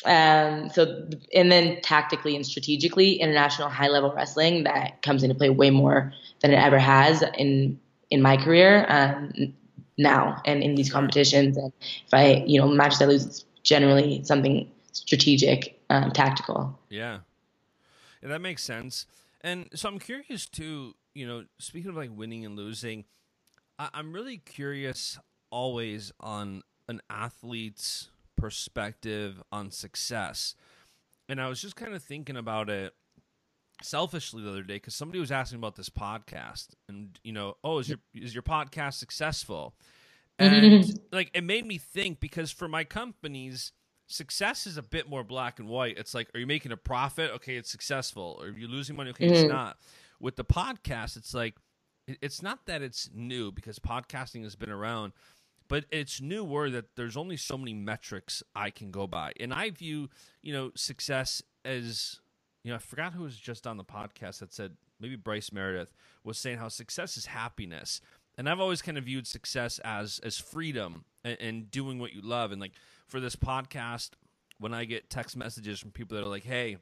[0.04, 5.48] um, so and then tactically and strategically, international high level wrestling that comes into play
[5.48, 6.12] way more
[6.42, 8.84] than it ever has in in my career.
[8.88, 9.54] Um,
[9.98, 11.56] now and in these competitions.
[11.56, 11.72] And
[12.06, 16.78] if I you know matches I lose, it's generally something strategic, um, tactical.
[16.88, 17.18] Yeah.
[18.22, 19.06] yeah, that makes sense.
[19.40, 20.94] And so I'm curious too.
[21.14, 23.04] You know, speaking of like winning and losing,
[23.78, 25.18] I- I'm really curious
[25.50, 30.54] always on an athlete's perspective on success.
[31.28, 32.94] And I was just kind of thinking about it
[33.82, 37.78] selfishly the other day because somebody was asking about this podcast and you know oh
[37.78, 39.74] is your is your podcast successful?
[40.38, 43.72] And like it made me think because for my companies
[44.06, 45.98] success is a bit more black and white.
[45.98, 47.30] It's like are you making a profit?
[47.36, 48.38] Okay it's successful.
[48.40, 49.48] Or are you losing money okay it's mm-hmm.
[49.48, 49.78] not.
[50.20, 51.54] With the podcast it's like
[52.06, 55.12] it's not that it's new because podcasting has been around
[55.68, 59.32] but it's new newer that there's only so many metrics I can go by.
[59.40, 60.10] And I view,
[60.42, 62.20] you know, success as,
[62.64, 65.92] you know, I forgot who was just on the podcast that said, maybe Bryce Meredith
[66.24, 68.00] was saying how success is happiness.
[68.36, 72.22] And I've always kind of viewed success as as freedom and, and doing what you
[72.22, 72.50] love.
[72.50, 72.72] And like
[73.06, 74.10] for this podcast,
[74.58, 76.78] when I get text messages from people that are like, hey,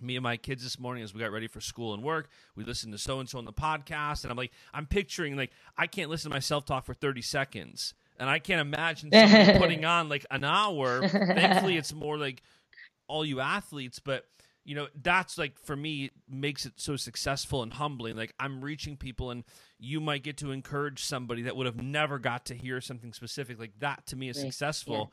[0.00, 2.62] me and my kids this morning as we got ready for school and work we
[2.62, 5.88] listened to so and so on the podcast and i'm like i'm picturing like i
[5.88, 9.10] can't listen to myself talk for 30 seconds and i can't imagine
[9.58, 12.42] putting on like an hour thankfully it's more like
[13.08, 14.26] all you athletes but
[14.68, 18.96] you know that's like for me makes it so successful and humbling like i'm reaching
[18.96, 19.44] people and
[19.80, 23.58] you might get to encourage somebody that would have never got to hear something specific
[23.58, 24.44] like that to me is Right.
[24.44, 25.10] successful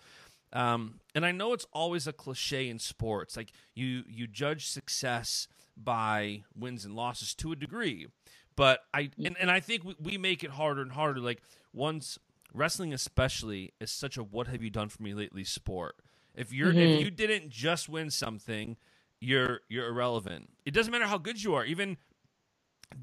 [0.54, 3.36] um, and I know it's always a cliche in sports.
[3.36, 8.08] Like you, you judge success by wins and losses to a degree,
[8.56, 11.20] but I and, and I think we, we make it harder and harder.
[11.20, 11.42] Like
[11.74, 12.18] once
[12.54, 15.96] wrestling, especially, is such a "what have you done for me lately" sport.
[16.34, 18.78] If you're if you didn't just win something,
[19.26, 20.50] you're you're irrelevant.
[20.66, 21.66] It doesn't matter how good you are.
[21.66, 21.98] Even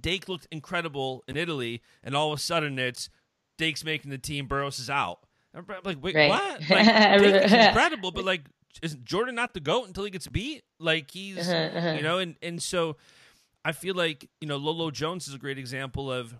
[0.00, 3.11] Dake looked incredible in Italy, and all of a sudden it's
[3.58, 4.46] Dake's making the team.
[4.46, 5.20] Burroughs is out.
[5.54, 6.30] I'm like, wait, Right.
[6.30, 6.61] what?
[6.70, 6.87] Like,
[7.18, 8.42] Dake is incredible, but like,
[8.82, 10.64] is Jordan not the goat until he gets beat?
[10.78, 12.96] Like he's, Uh-huh, you know, and and so
[13.64, 16.35] I feel like you know Lolo Jones is a great example of.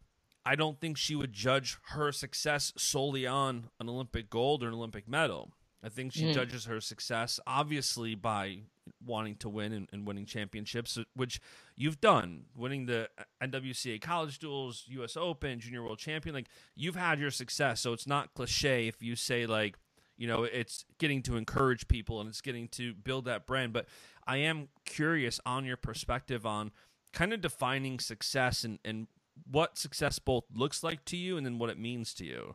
[0.45, 4.75] I don't think she would judge her success solely on an Olympic gold or an
[4.75, 5.53] Olympic medal.
[5.85, 8.63] I think she judges her success obviously by
[9.05, 11.41] wanting to win and, and winning championships, which
[11.77, 13.09] you've done, winning the
[13.43, 15.17] NWCA college duels, U.S.
[15.17, 16.35] Open, Junior World Champion.
[16.35, 19.77] Like you've had your success, so it's not cliche if you say like,
[20.17, 23.73] you know, it's getting to encourage people and it's getting to build that brand.
[23.73, 23.87] But
[24.27, 26.71] I am curious on your perspective on
[27.13, 29.07] kind of defining success and and
[29.51, 32.55] what success both looks like to you and then what it means to you.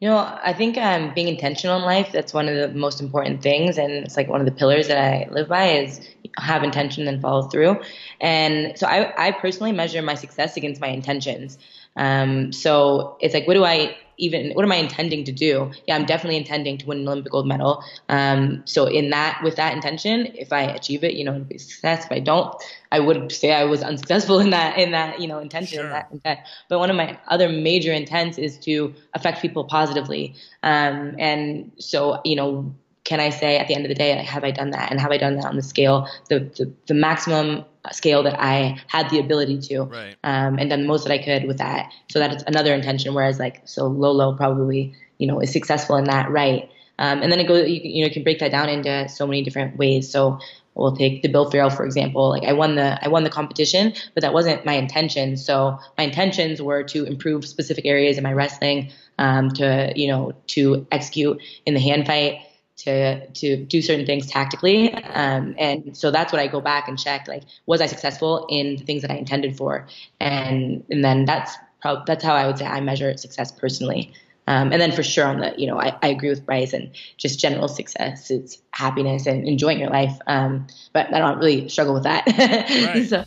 [0.00, 3.42] You know, I think um, being intentional in life, that's one of the most important
[3.42, 3.78] things.
[3.78, 6.06] And it's like one of the pillars that I live by is
[6.38, 7.80] have intention and follow through.
[8.20, 11.56] And so I, I personally measure my success against my intentions.
[11.96, 15.70] Um, so it's like, what do I even, what am I intending to do?
[15.86, 17.82] Yeah, I'm definitely intending to win an Olympic gold medal.
[18.08, 21.58] Um, so in that, with that intention, if I achieve it, you know, it'll be
[21.58, 22.04] success.
[22.06, 22.54] If I don't,
[22.92, 25.88] I would say I was unsuccessful in that, in that, you know, intention, Sure.
[25.90, 26.40] that intent.
[26.68, 30.34] But one of my other major intents is to affect people positively.
[30.62, 32.74] Um, and so, you know,
[33.06, 34.90] can I say at the end of the day, have I done that?
[34.90, 38.80] And have I done that on the scale, the, the, the maximum scale that I
[38.88, 40.16] had the ability to, Right.
[40.24, 41.92] um, and done the most that I could with that.
[42.10, 43.14] So that's another intention.
[43.14, 46.68] Whereas like, so Lolo probably, you know, is successful in that, right?
[46.98, 49.24] Um, and then it goes, you, you know, you can break that down into so
[49.24, 50.10] many different ways.
[50.10, 50.40] So
[50.74, 52.28] we'll take the Bill Farrell, for example.
[52.28, 55.36] Like I won the, I won the competition, but that wasn't my intention.
[55.36, 60.32] So my intentions were to improve specific areas in my wrestling, um, to, you know,
[60.48, 62.40] to execute in the hand fight,
[62.76, 64.92] to to do certain things tactically.
[64.92, 68.76] Um, and so that's what i go back and check like was i successful in
[68.76, 69.86] the things that i intended for?
[70.20, 74.12] And and then that's prob- that's how i would say i measure success personally.
[74.48, 76.90] Um, and then for sure on the you know I, I agree with bryce and
[77.16, 80.16] just general success it's happiness and enjoying your life.
[80.26, 82.24] Um, but i don't really struggle with that.
[82.26, 83.08] Right.
[83.08, 83.24] so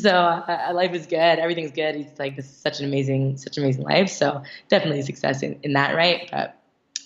[0.00, 1.38] so uh, life is good.
[1.38, 1.96] Everything's good.
[1.96, 4.08] It's like this is such an amazing such an amazing life.
[4.08, 6.28] So definitely success in, in that right?
[6.32, 6.56] But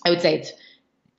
[0.06, 0.52] i would say it's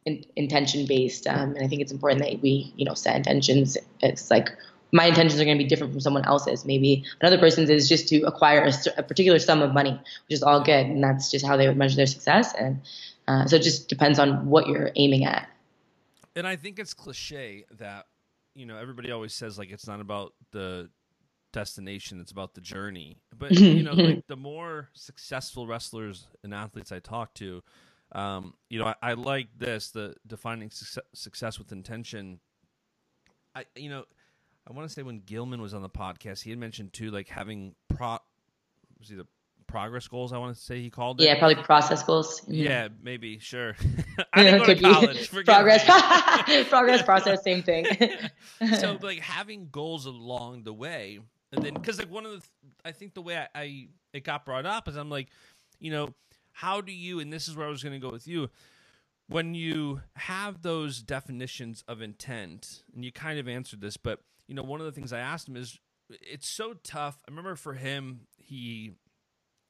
[0.05, 3.77] in, intention based um, and i think it's important that we you know set intentions.
[4.01, 4.49] It's like
[4.91, 6.63] my intentions are going to be different from someone else's.
[6.63, 10.43] Maybe another person's is just to acquire a, a particular sum of money which is
[10.43, 12.81] all good and that's just how they would measure their success and
[13.27, 15.47] uh, so it just depends on what you're aiming at.
[16.35, 18.05] And I think it's cliche that
[18.53, 20.89] you know everybody always says like it's not about the
[21.53, 23.17] destination, it's about the journey.
[23.37, 27.63] But you know, like the more successful wrestlers and athletes I talk to,
[28.15, 32.39] Um, you know, I, I like this the defining success, success with intention.
[33.53, 34.05] I you know,
[34.65, 37.27] I want to say when Gilman was on the podcast, he had mentioned too, like
[37.27, 38.17] having pro
[38.97, 39.27] was he the
[39.67, 40.31] progress goals.
[40.31, 41.25] I want to say he called it.
[41.25, 42.41] Yeah, probably process goals.
[42.47, 43.75] Yeah, maybe sure.
[44.33, 45.29] I didn't go to college.
[45.45, 45.83] progress,
[46.69, 47.85] progress, process, same thing.
[48.79, 51.19] so, like having goals along the way,
[51.51, 52.41] and then because like one of the,
[52.85, 55.27] I think the way I, I it got brought up is I'm like,
[55.81, 56.13] you know,
[56.55, 57.19] how do you?
[57.19, 58.49] And this is where I was going to go with you.
[59.27, 64.55] When you have those definitions of intent, and you kind of answered this, but you
[64.55, 67.17] know, one of the things I asked him is, it's so tough.
[67.27, 68.93] I remember for him, he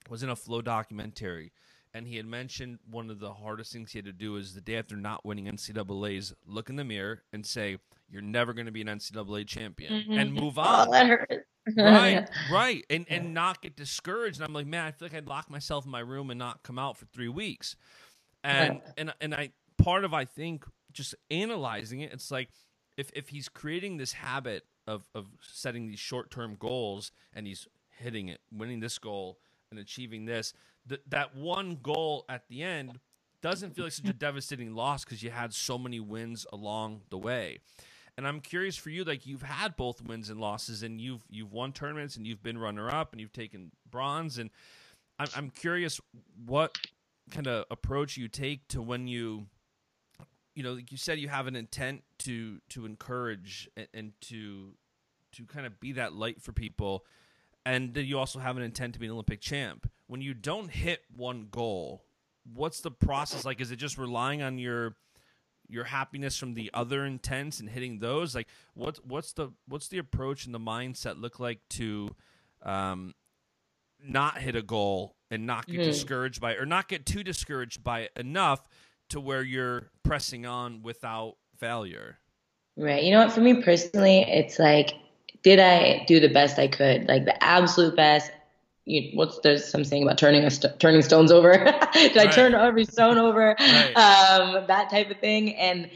[0.09, 1.51] was in a flow documentary
[1.95, 4.59] and he had mentioned one of the hardest things he had to do is the
[4.59, 7.77] day after not winning NCAA's, look in the mirror and say,
[8.09, 10.11] "You're never going to be an NCAA champion," mm-hmm.
[10.11, 10.89] and move on.
[10.89, 11.47] Oh, that hurt.
[11.77, 14.37] Right, right, and and not get discouraged.
[14.39, 16.63] And I'm like, man, I feel like I'd lock myself in my room and not
[16.63, 17.75] come out for three weeks.
[18.43, 22.49] And and and I part of I think just analyzing it, it's like
[22.97, 27.67] if if he's creating this habit of of setting these short term goals and he's
[27.99, 29.39] hitting it, winning this goal
[29.71, 30.53] and achieving this,
[30.87, 32.99] th- that one goal at the end
[33.41, 37.17] doesn't feel like such a devastating loss because you had so many wins along the
[37.17, 37.59] way.
[38.17, 41.51] And I'm curious for you, like you've had both wins and losses, and you've you've
[41.51, 44.49] won tournaments, and you've been runner up, and you've taken bronze, and
[45.19, 45.99] I'm I'm curious
[46.45, 46.77] what
[47.31, 49.47] kind of approach you take to when you,
[50.53, 54.71] you know, like you said, you have an intent to to encourage and, and to
[55.33, 57.05] to kind of be that light for people
[57.65, 59.89] and then you also have an intent to be an Olympic champ.
[60.07, 62.03] When you don't hit one goal,
[62.53, 63.59] what's the process like?
[63.59, 64.95] Is it just relying on your
[65.67, 68.35] your happiness from the other intents and hitting those?
[68.35, 72.15] Like, what's what's the what's the approach and the mindset look like to
[72.63, 73.13] um,
[74.03, 75.89] not hit a goal and not get mm-hmm.
[75.89, 78.67] discouraged by or not get too discouraged by it enough
[79.09, 82.19] to where you're pressing on without failure?
[82.77, 83.03] Right.
[83.03, 83.31] You know what?
[83.31, 84.93] For me personally, it's like
[85.45, 88.31] did I do the best I could, like the absolute best?
[88.85, 91.53] You, what's there's some saying about turning a st- turning stones over?
[91.93, 92.27] did right.
[92.29, 93.55] I turn every stone over?
[93.57, 93.93] Right.
[93.97, 95.55] Um, that type of thing.
[95.55, 95.89] And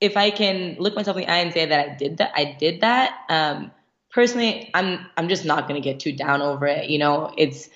[0.00, 2.56] if I can look myself in the eye and say that I did that, I
[2.58, 3.20] did that.
[3.28, 3.70] Um,
[4.10, 6.90] personally, I'm I'm just not gonna get too down over it.
[6.90, 7.70] You know, it's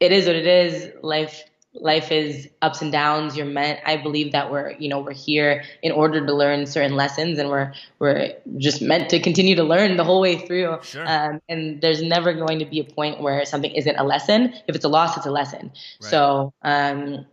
[0.00, 0.92] it is what it is.
[1.02, 1.44] Life
[1.80, 5.62] life is ups and downs you're meant i believe that we're you know we're here
[5.82, 9.96] in order to learn certain lessons and we're we're just meant to continue to learn
[9.96, 11.04] the whole way through sure.
[11.06, 14.74] um, and there's never going to be a point where something isn't a lesson if
[14.74, 16.10] it's a loss it's a lesson right.
[16.10, 17.26] so um,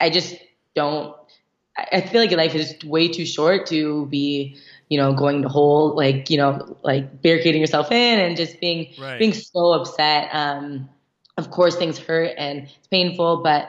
[0.00, 0.36] i just
[0.74, 1.16] don't
[1.90, 4.58] I feel like life is way too short to be,
[4.90, 8.92] you know, going to hole like, you know, like barricading yourself in and just being
[9.00, 9.18] right.
[9.18, 10.28] being so upset.
[10.32, 10.90] Um,
[11.36, 13.68] of course, things hurt and it's painful, but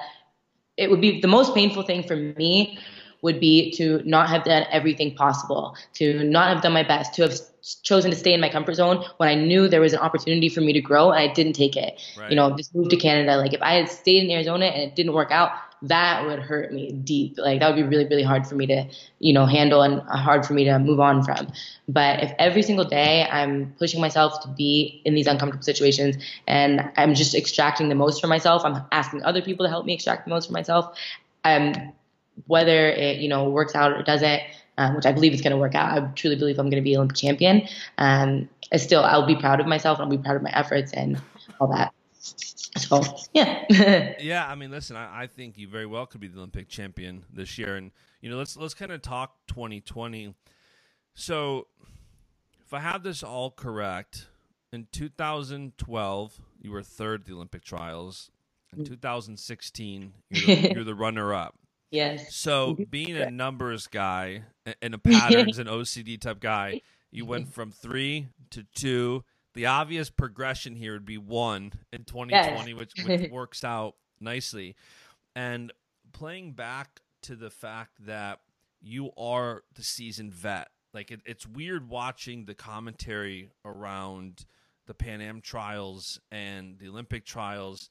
[0.77, 2.79] it would be the most painful thing for me
[3.21, 7.21] would be to not have done everything possible, to not have done my best, to
[7.21, 7.33] have
[7.81, 10.59] chosen to stay in my comfort zone when I knew there was an opportunity for
[10.59, 12.01] me to grow and I didn't take it.
[12.17, 12.29] Right.
[12.29, 13.37] You know, just moved to Canada.
[13.37, 15.51] Like if I had stayed in Arizona and it didn't work out,
[15.83, 17.35] that would hurt me deep.
[17.37, 18.85] Like that would be really, really hard for me to,
[19.19, 21.51] you know, handle and hard for me to move on from.
[21.89, 26.15] But if every single day I'm pushing myself to be in these uncomfortable situations
[26.47, 29.93] and I'm just extracting the most from myself, I'm asking other people to help me
[29.93, 30.97] extract the most from myself.
[31.43, 31.93] Um,
[32.47, 34.41] whether it, you know, works out or doesn't,
[34.77, 35.91] um, which I believe is going to work out.
[35.91, 37.67] I truly believe I'm going to be Olympic champion.
[37.97, 41.21] Um, still, I'll be proud of myself I'll be proud of my efforts and
[41.59, 41.93] all that.
[42.23, 43.65] So yeah.
[44.19, 47.25] yeah, I mean, listen, I, I, think you very well could be the Olympic champion
[47.31, 50.33] this year, and you know, let's let's kind of talk 2020.
[51.13, 51.67] So,
[52.65, 54.27] if I have this all correct,
[54.71, 58.31] in 2012 you were third at the Olympic trials.
[58.75, 58.87] In mm.
[58.87, 61.55] 2016, you're the, you're the runner-up.
[61.91, 62.33] Yes.
[62.33, 64.43] So, being a numbers guy
[64.81, 66.81] and a patterns and OCD type guy,
[67.11, 72.71] you went from three to two the obvious progression here would be one in 2020,
[72.71, 72.79] yes.
[72.79, 74.75] which, which works out nicely.
[75.35, 75.71] And
[76.11, 78.39] playing back to the fact that
[78.81, 84.45] you are the seasoned vet, like it, it's weird watching the commentary around
[84.85, 87.89] the Pan Am trials and the Olympic trials,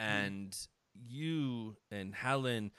[0.00, 0.66] and mm.
[1.08, 2.70] you and Helen,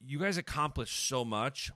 [0.00, 1.72] you guys accomplished so much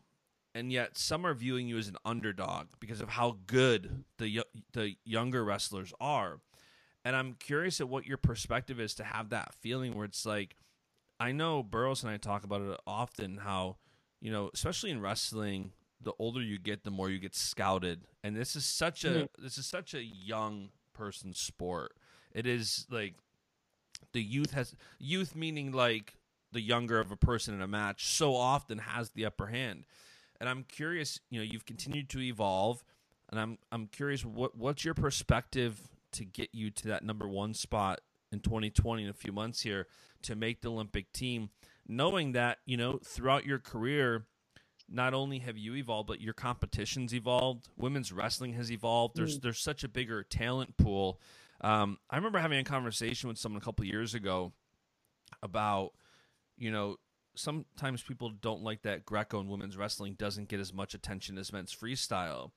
[0.58, 4.42] and yet some are viewing you as an underdog because of how good the
[4.72, 6.40] the younger wrestlers are.
[7.04, 10.56] And I'm curious at what your perspective is to have that feeling where it's like
[11.20, 13.76] I know Burroughs and I talk about it often how
[14.20, 18.36] you know especially in wrestling the older you get the more you get scouted and
[18.36, 19.42] this is such a mm-hmm.
[19.42, 21.92] this is such a young person sport.
[22.34, 23.14] It is like
[24.12, 26.14] the youth has youth meaning like
[26.50, 29.84] the younger of a person in a match so often has the upper hand.
[30.40, 32.84] And I'm curious, you know, you've continued to evolve,
[33.30, 35.80] and I'm I'm curious what what's your perspective
[36.12, 38.00] to get you to that number one spot
[38.32, 39.86] in 2020 in a few months here
[40.22, 41.50] to make the Olympic team,
[41.86, 44.26] knowing that you know throughout your career.
[44.90, 47.68] Not only have you evolved, but your competition's evolved.
[47.76, 49.16] Women's wrestling has evolved.
[49.16, 49.42] There's Mm.
[49.42, 51.20] there's such a bigger talent pool.
[51.60, 54.54] Um, I remember having a conversation with someone a couple of years ago
[55.42, 55.92] about,
[56.56, 56.96] you know,
[57.38, 61.52] sometimes people don't like that Greco and women's wrestling doesn't get as much attention as
[61.52, 62.50] men's freestyle.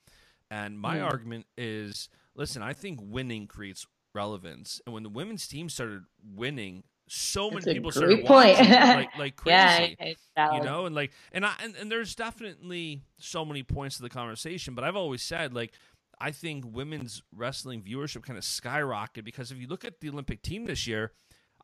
[0.49, 1.05] And my Mm.
[1.05, 4.81] argument is listen, I think winning creates relevance.
[4.85, 8.57] And when the women's team started winning, so That's many people started point.
[8.57, 9.97] watching like, like crazy
[10.37, 14.01] Yeah, you know and like and i and, and there's definitely so many points to
[14.01, 15.73] the conversation but i've always said like
[16.19, 20.41] i think women's wrestling viewership kind of skyrocketed because if you look at the olympic
[20.41, 21.11] team this year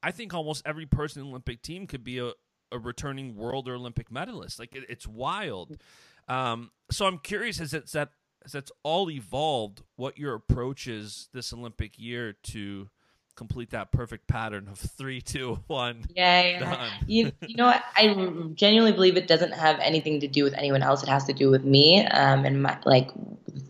[0.03, 2.31] i think almost every person in the olympic team could be a,
[2.71, 5.77] a returning world or olympic medalist like it, it's wild
[6.27, 8.09] um, so i'm curious as it's that
[8.45, 12.89] as that's all evolved what your approach is this olympic year to
[13.37, 16.89] complete that perfect pattern of three two one Yeah, yeah.
[17.05, 17.83] You, you know what?
[17.95, 18.07] I
[18.55, 21.03] genuinely believe it doesn't have anything to do with anyone else.
[21.03, 23.11] It has to do with me um, and my like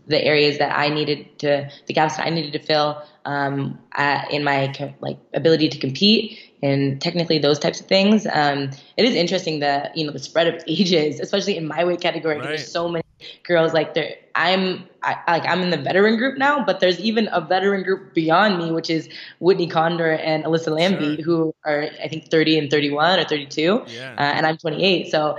[0.06, 4.30] the areas that I needed to, the gaps that I needed to fill um, at,
[4.32, 8.26] in my like ability to compete and technically those types of things.
[8.32, 12.00] Um, it is interesting that you know the spread of ages, especially in my weight
[12.00, 12.48] category, Right.
[12.48, 13.04] There's so many
[13.44, 14.14] girls like there.
[14.34, 18.14] I'm I, like I'm in the veteran group now, but there's even a veteran group
[18.14, 19.08] beyond me, which is
[19.40, 21.24] Whitney Conder and Alyssa Lampe, Sure.
[21.24, 25.10] who are I think 30 and 31 or 32, yeah uh, and I'm 28.
[25.10, 25.36] So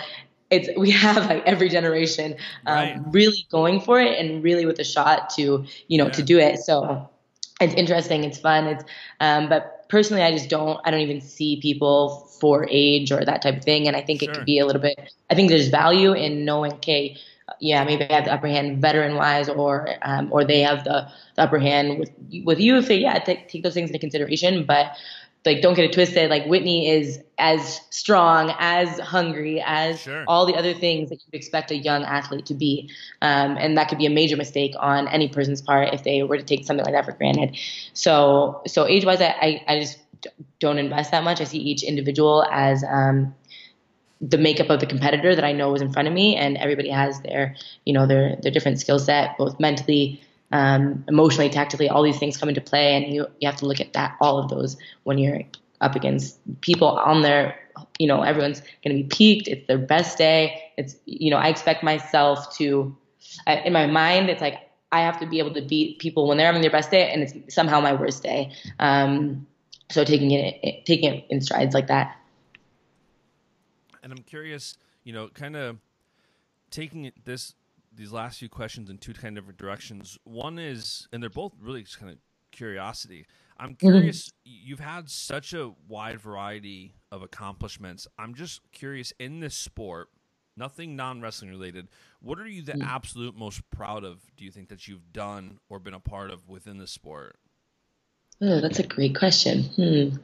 [0.49, 3.01] it's we have like every generation um, Right.
[3.11, 6.59] really going for it and really with a shot to you know to do it.
[6.59, 7.09] So
[7.61, 8.83] it's interesting, it's fun, it's
[9.19, 13.41] um, but personally I just don't I don't even see people for age or that
[13.41, 14.97] type of thing, and I think it could be a little bit.
[15.29, 17.17] I think there's value in knowing okay.
[17.59, 21.41] Yeah, maybe I have the upper hand veteran-wise, or um, or they have the, the
[21.41, 22.11] upper hand with
[22.45, 22.81] with you.
[22.81, 24.65] So yeah, take take those things into consideration.
[24.65, 24.95] But
[25.45, 26.29] like, don't get it twisted.
[26.29, 30.25] Like Whitney is as strong, as hungry, as Sure.
[30.27, 32.89] all the other things that you'd expect a young athlete to be.
[33.21, 36.37] Um, and that could be a major mistake on any person's part if they were
[36.37, 37.57] to take something like that for granted.
[37.93, 39.99] So, so age wise, I, I, just
[40.59, 41.39] don't invest that much.
[41.39, 43.33] I see each individual as, um,
[44.21, 46.89] the makeup of the competitor that I know is in front of me, and everybody
[46.89, 50.21] has their, you know, their their different skill set, both mentally,
[50.51, 51.89] um, emotionally, tactically.
[51.89, 54.39] All these things come into play, and you you have to look at that all
[54.39, 55.41] of those when you're
[55.81, 57.57] up against people on their,
[57.99, 59.47] you know, everyone's going to be peaked.
[59.47, 60.61] It's their best day.
[60.77, 62.95] It's you know, I expect myself to,
[63.47, 66.47] in my mind, it's like I have to be able to beat people when they're
[66.47, 68.51] having their best day, and it's somehow my worst day.
[68.79, 69.45] Um,
[69.91, 72.15] so taking it taking it in strides like that.
[74.03, 75.77] and I'm curious, you know, kind of
[76.71, 77.55] taking this
[77.99, 80.17] these last few questions in two kind of different directions.
[80.23, 82.17] One is, and they're both really just kind of
[82.51, 83.25] curiosity.
[83.57, 84.31] I'm curious.
[84.45, 88.07] You've had such a wide variety of accomplishments.
[88.17, 90.07] I'm just curious in this sport,
[90.55, 91.89] nothing non wrestling related.
[92.21, 94.21] What are you the absolute most proud of?
[94.37, 97.35] Do you think that you've done or been a part of within the sport?
[98.41, 99.63] Oh, that's a great question.
[99.75, 100.15] Hmm.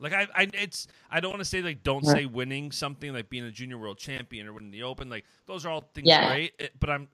[0.00, 2.22] Like I, I, it's I don't want to say like don't Right.
[2.22, 5.10] say winning something like being a junior world champion or winning the open.
[5.10, 6.26] Like those are all things Yeah.
[6.26, 6.52] great.
[6.58, 7.08] It- but I'm,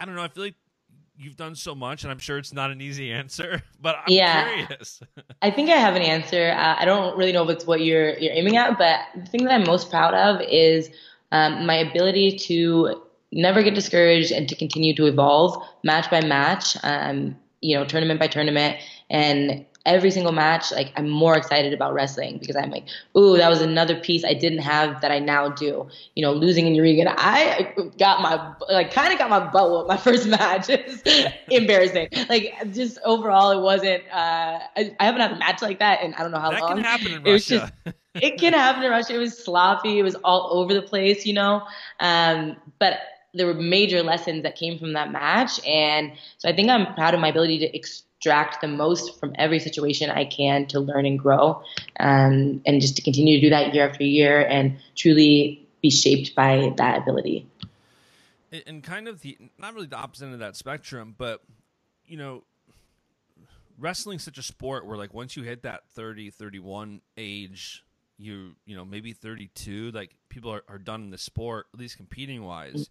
[0.00, 0.22] I don't know.
[0.22, 0.54] I feel like
[1.18, 3.62] you've done so much, and I'm sure it's not an easy answer.
[3.80, 4.66] But I'm Yeah.
[4.66, 5.00] curious.
[5.42, 6.50] I think I have an answer.
[6.56, 9.44] Uh, I don't really know if it's what you're you're aiming at, but the thing
[9.44, 10.90] that I'm most proud of is
[11.32, 13.02] um, my ability to
[13.32, 18.20] never get discouraged and to continue to evolve match by match, um, you know, tournament
[18.20, 18.76] by tournament,
[19.10, 22.84] and every single match, like I'm more excited about wrestling because I'm like,
[23.16, 25.88] ooh, that was another piece I didn't have that I now do.
[26.14, 29.88] You know, losing in Yarygin, I got my like kind of got my butt whooped
[29.88, 30.66] my first match.
[30.68, 31.02] It's
[31.50, 32.08] embarrassing.
[32.28, 34.04] Like just overall, it wasn't.
[34.12, 36.60] Uh, I, I haven't had a match like that and I don't know how that
[36.60, 36.76] long.
[36.76, 37.72] can happen in It was Russia.
[38.14, 39.14] it can happen in Russia.
[39.14, 39.98] It was sloppy.
[39.98, 41.62] It was all over the place, you know.
[42.00, 42.98] Um, but
[43.34, 47.14] there were major lessons that came from that match, and so I think I'm proud
[47.14, 47.74] of my ability to
[48.22, 51.64] extract the most from every situation I can to learn and grow,
[51.98, 56.36] um, and just to continue to do that year after year and truly be shaped
[56.36, 57.48] by that ability.
[58.66, 61.42] and- kind of the not really the opposite end of that spectrum, but
[62.06, 62.44] you know,
[63.76, 67.84] wrestling's such a sport where like once you hit that 30, 31 age,
[68.18, 71.80] you you know maybe thirty two, like people are, are done in the sport, at
[71.80, 72.88] least competing wise,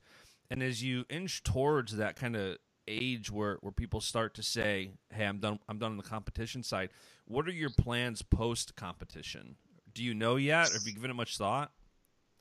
[0.50, 2.58] and as you inch towards that kind of
[2.92, 5.60] age where where people start to say, "Hey, I'm done.
[5.70, 6.90] I'm done on the competition side."
[7.26, 9.56] What are your plans post competition?
[9.94, 10.70] Do you know yet?
[10.70, 11.72] Or have you given it much thought?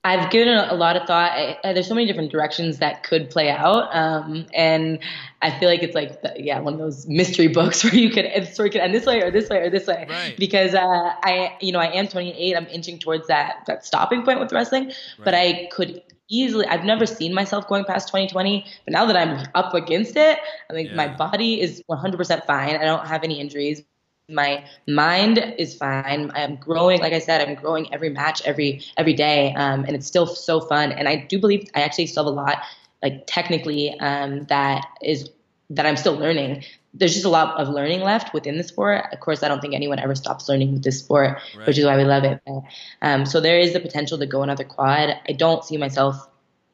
[0.03, 1.33] I've given it a lot of thought.
[1.33, 4.99] I, I, there's so many different directions that could play out, um, and
[5.43, 8.25] I feel like it's like the, yeah, one of those mystery books where you could
[8.25, 10.07] the story could end this way or this way or this way.
[10.09, 10.35] Right.
[10.39, 12.57] Because uh, I, you know, I am 28.
[12.57, 14.95] I'm inching towards that that stopping point with wrestling, right.
[15.23, 16.67] but I could easily.
[16.67, 20.39] I've never seen myself going past 2020, but now that I'm up against it,
[20.71, 20.97] I think yeah.
[20.97, 22.77] my body is 100% fine.
[22.77, 23.83] I don't have any injuries
[24.31, 26.31] my mind is fine.
[26.35, 30.07] I'm growing, like I said, I'm growing every match, every every day, um, and it's
[30.07, 30.93] still so fun.
[30.93, 32.63] And I do believe I actually still have a lot,
[33.03, 35.29] like technically, um, that is
[35.71, 36.65] that I'm still learning.
[36.93, 39.05] There's just a lot of learning left within the sport.
[39.13, 41.67] Of course, I don't think anyone ever stops learning with this sport, right.
[41.67, 42.41] which is why we love it.
[42.45, 42.63] But,
[43.03, 45.17] um, so there is the potential to go another quad.
[45.29, 46.29] I don't see myself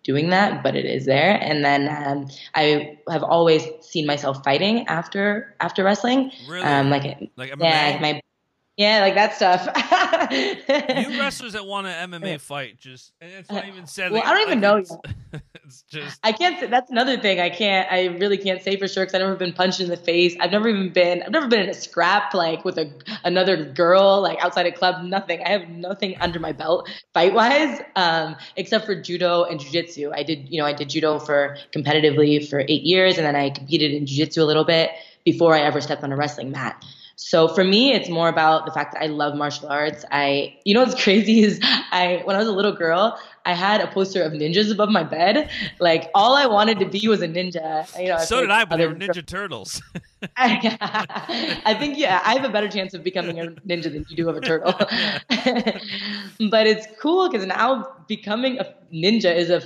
[0.07, 1.37] doing that, but it is there.
[1.43, 6.31] And then um, I have always seen myself fighting after after wrestling.
[6.49, 6.64] Really?
[6.64, 7.62] Um, like like MMA?
[7.62, 8.21] yeah, my
[8.77, 9.66] yeah, like that stuff.
[11.11, 14.12] you wrestlers that want an MMA fight, just and it's not even said.
[14.12, 14.77] Well, like, I don't even know.
[15.64, 16.61] it's just I can't.
[16.61, 17.41] Say, that's another thing.
[17.41, 17.91] I can't.
[17.91, 20.37] I really can't say for sure because I've never been punched in the face.
[20.41, 21.22] I've never even been.
[21.22, 22.93] I've never been in a scrap like with a
[23.24, 25.03] another girl like outside a club.
[25.03, 25.41] Nothing.
[25.43, 30.12] I have nothing under my belt fight wise, um, except for judo and jujitsu.
[30.14, 30.51] I did.
[30.51, 34.05] You know, I did judo for competitively for eight years, and then I competed in
[34.05, 34.91] jujitsu a little bit
[35.24, 36.85] before I ever stepped on a wrestling mat.
[37.17, 40.05] So for me, it's more about the fact that I love martial arts.
[40.11, 43.81] I, you know, what's crazy is I, when I was a little girl, I had
[43.81, 45.49] a poster of ninjas above my bed.
[45.81, 47.89] Like all I wanted to be was a ninja.
[47.99, 49.81] You know, so did I, but they were Ninja Turtles.
[50.37, 50.77] I,
[51.64, 54.29] I think yeah, I have a better chance of becoming a ninja than you do
[54.29, 54.75] of a turtle.
[56.51, 59.62] but it's cool because now becoming a ninja is a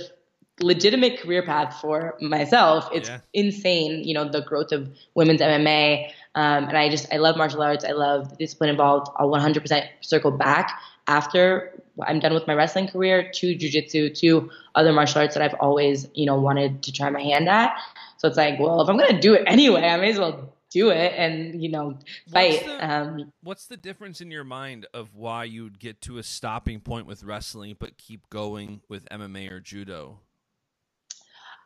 [0.61, 2.87] legitimate career path for myself.
[2.93, 3.19] It's yeah.
[3.33, 6.11] insane, you know, the growth of women's MMA.
[6.35, 7.83] Um, and I just, I love martial arts.
[7.83, 9.11] I love the discipline involved.
[9.17, 14.93] I'll 100% circle back after I'm done with my wrestling career to jujitsu, to other
[14.93, 17.73] martial arts that I've always, you know, wanted to try my hand at.
[18.17, 20.53] So it's like, well, if I'm going to do it anyway, I may as well
[20.69, 21.97] do it and, you know,
[22.31, 22.53] fight.
[22.53, 26.23] What's the, um, what's the difference in your mind of why you'd get to a
[26.23, 30.19] stopping point with wrestling but keep going with MMA or judo?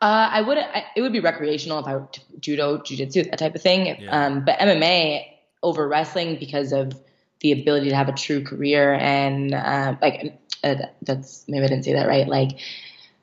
[0.01, 0.57] Uh, I would.
[0.95, 2.07] It would be recreational if I were
[2.39, 4.01] judo, jujitsu, that type of thing.
[4.01, 4.09] Yeah.
[4.09, 5.25] Um, but MMA
[5.63, 6.93] over wrestling because of
[7.39, 11.85] the ability to have a true career and uh, like uh, that's maybe I didn't
[11.85, 12.27] say that right.
[12.27, 12.59] Like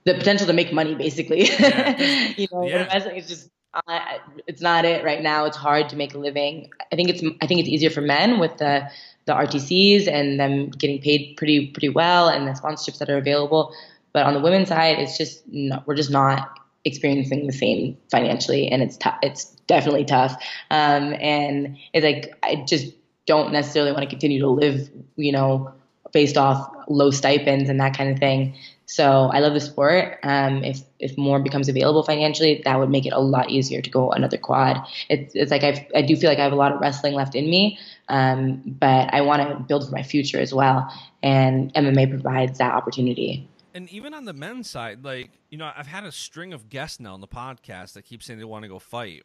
[0.04, 1.44] the potential to make money, basically.
[1.44, 2.32] Yeah.
[2.36, 2.86] you know, yeah.
[2.86, 4.00] wrestling is just uh,
[4.46, 5.44] it's not it right now.
[5.44, 6.70] It's hard to make a living.
[6.90, 8.88] I think it's I think it's easier for men with the
[9.24, 13.74] the RTCs and them getting paid pretty pretty well and the sponsorships that are available.
[14.12, 18.68] But on the women's side, it's just no, we're just not experiencing the same financially,
[18.68, 19.18] and it's tough.
[19.22, 20.34] It's definitely tough.
[20.70, 22.92] Um, and it's like I just
[23.26, 25.72] don't necessarily want to continue to live, you know,
[26.12, 28.54] based off low stipends and that kind of thing.
[28.86, 30.18] So I love the sport.
[30.22, 33.88] Um, if if more becomes available financially, that would make it a lot easier to
[33.88, 34.86] go another quad.
[35.08, 37.34] It's it's like I I do feel like I have a lot of wrestling left
[37.34, 37.78] in me,
[38.08, 40.92] um, but I want to build for my future as well.
[41.22, 45.86] And MMA provides that opportunity and even on the men's side, like you know, I've
[45.86, 48.68] had a string of guests now on the podcast that keep saying they want to
[48.68, 49.22] go fight,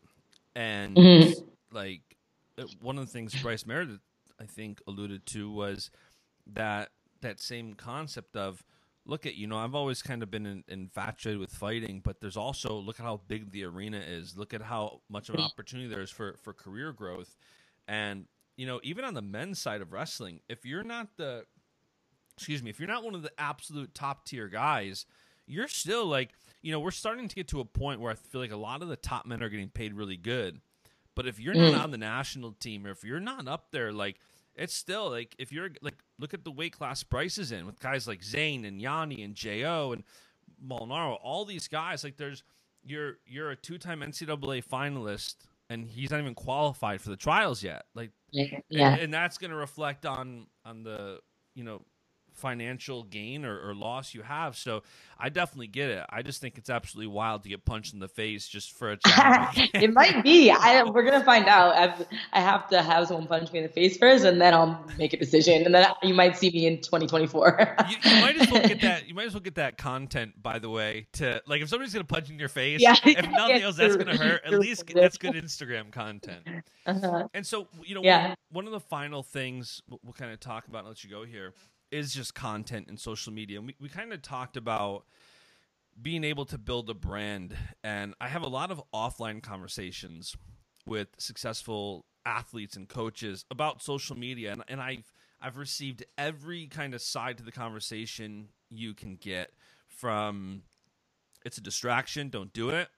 [0.56, 1.42] and mm-hmm.
[1.72, 2.02] like
[2.58, 4.00] uh, one of the things Bryce Meredith
[4.40, 5.90] I think alluded to was
[6.54, 6.90] that
[7.22, 8.64] that same concept of
[9.06, 12.38] look at you know I've always kind of been in, infatuated with fighting, but there's
[12.38, 14.38] also look at how big the arena is.
[14.38, 17.36] Look at how much of an opportunity there is for for career growth,
[17.88, 18.26] and
[18.56, 21.46] you know even on the men's side of wrestling, if you're not the
[22.38, 25.06] excuse me, if you're not one of the absolute top tier guys,
[25.48, 26.30] you're still like,
[26.62, 28.82] you know, we're starting to get to a point where I feel like a lot
[28.82, 30.62] of the top men are getting paid really good.
[31.16, 31.84] But if you're not mm.
[31.84, 34.20] on the national team or if you're not up there, like,
[34.58, 38.08] it's still like if you're like look at the weight class prices in with guys
[38.08, 40.04] like Zain and Yianni and Jo and
[40.66, 42.44] Molinaro, all these guys like there's
[42.84, 45.36] you're you're a two time NCAA finalist
[45.70, 47.86] and he's not even qualified for the trials yet.
[47.94, 48.12] Like
[48.70, 51.20] yeah, and, and that's going to reflect on on the
[51.54, 51.82] you know
[52.38, 54.56] financial gain or, or, loss you have.
[54.56, 54.84] So
[55.20, 56.06] I definitely get it.
[56.10, 58.98] I just think it's absolutely wild to get punched in the face just for a
[59.06, 60.52] it might be.
[60.52, 61.76] I, we're gonna find out.
[61.76, 64.86] I've, I have to have someone punch me in the face first, and then I'll
[64.98, 65.66] make a decision.
[65.66, 67.78] And then you might see me in 2024.
[67.90, 69.08] you, you, might as well get that.
[69.08, 70.42] You might as well get that content.
[70.42, 73.62] By the way, to like if somebody's gonna punch in your face, yeah, if nothing
[73.62, 74.42] else, that's gonna hurt.
[74.46, 76.48] At least that's good Instagram content.
[76.86, 77.28] Uh-huh.
[77.34, 78.28] And so you know, yeah.
[78.28, 81.10] one, one of the final things we'll, we'll kind of talk about and let you
[81.10, 81.54] go here
[81.92, 83.60] is just content and social media.
[83.60, 85.06] And we, we kind of talked about
[86.00, 87.56] being able to build a brand.
[87.84, 90.36] And I have a lot of offline conversations
[90.86, 94.52] with successful athletes and coaches about social media.
[94.52, 95.12] And, and I've,
[95.42, 99.52] I've received every kind of side to the conversation you can get
[99.88, 100.64] from
[101.46, 102.90] it's a distraction, don't do it.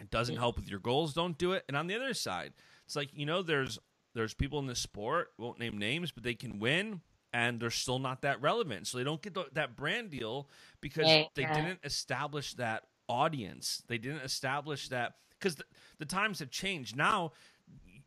[0.00, 1.64] It doesn't help with your goals, don't do it.
[1.68, 2.52] And on the other side,
[2.84, 3.78] it's like, you know, there's
[4.14, 7.00] there's people in the sport, won't name names, but they can win
[7.32, 8.86] and they're still not that relevant.
[8.86, 10.48] So they don't get the, that brand deal
[10.80, 11.24] because Yeah.
[11.34, 13.82] they didn't establish that audience.
[13.88, 15.64] They didn't establish that because the,
[15.98, 16.96] the times have changed.
[16.96, 17.32] Now,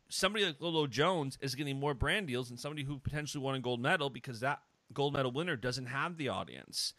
[0.08, 3.60] somebody like Lolo Jones is getting more brand deals than somebody who potentially won a
[3.60, 4.60] gold medal because that
[4.92, 6.94] gold medal winner doesn't have the audience.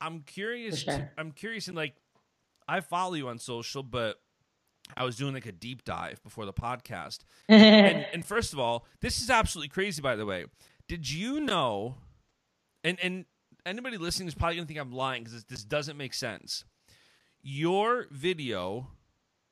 [0.00, 0.80] I'm curious.
[0.82, 0.94] Sure.
[0.96, 1.94] to- I'm curious, and like,
[2.66, 4.20] I follow you on social, but
[4.96, 7.20] I was doing like a deep dive before the podcast.
[7.48, 10.00] and, and first of all, this is absolutely crazy.
[10.02, 10.46] By the way,
[10.88, 11.96] did you know?
[12.82, 13.24] And and
[13.64, 16.64] anybody listening is probably gonna think I'm lying because this, this doesn't make sense.
[17.42, 18.88] Your video,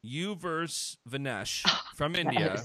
[0.02, 2.62] you versus Vinesh from India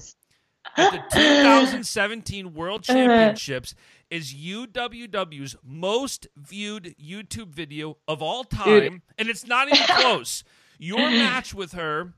[0.76, 3.74] at the 2017 World Championships
[4.10, 10.44] is UWW's most viewed YouTube video of all time, and it's not even close.
[10.78, 12.14] Your match with her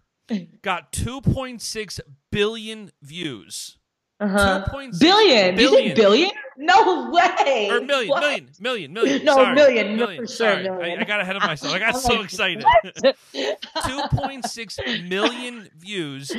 [0.62, 2.00] got 2.6
[2.30, 3.78] billion views.
[4.20, 4.64] Uh-huh.
[4.68, 5.58] 2.6 Billion.
[5.58, 6.30] You billion?
[6.58, 7.68] No way.
[7.70, 8.20] Or million, What?
[8.22, 9.24] million, million, million.
[9.24, 10.98] No, Sorry, million, for sure, million.
[10.98, 11.74] I, I got ahead of myself.
[11.74, 12.64] I got so excited.
[13.34, 16.32] 2.6 million views,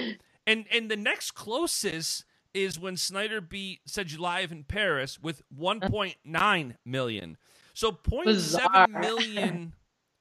[0.47, 7.38] and and the next closest is when Snyder beat Sadulaev in Paris with 1.9 million.
[7.74, 9.74] So 0.7 million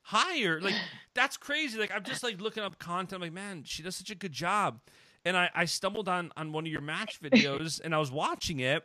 [0.03, 0.61] higher.
[0.61, 0.75] Like
[1.15, 1.79] that's crazy.
[1.79, 3.15] Like I'm just like looking up content.
[3.15, 4.81] I'm like, man, she does such a good job.
[5.25, 8.61] And I, I stumbled on on one of your match videos and I was watching
[8.61, 8.83] it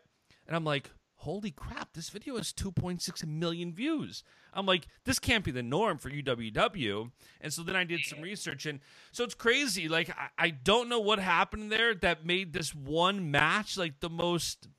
[0.47, 0.89] and I'm like,
[1.20, 4.24] holy crap, this video has 2.6 million views.
[4.53, 7.11] I'm like, this can't be the norm for UWW.
[7.41, 8.80] And so then I did some research and
[9.11, 9.89] so it's crazy.
[9.89, 14.09] Like I, I don't know what happened there that made this one match like the
[14.09, 14.70] most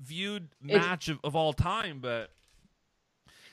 [0.00, 2.30] viewed match of, of all time, but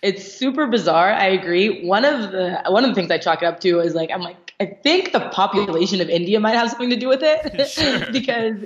[0.01, 1.11] It's super bizarre.
[1.13, 1.85] I agree.
[1.85, 4.21] One of the one of the things I chalk it up to is like I'm
[4.21, 8.01] like I think the population of India might have something to do with it Sure.
[8.11, 8.57] because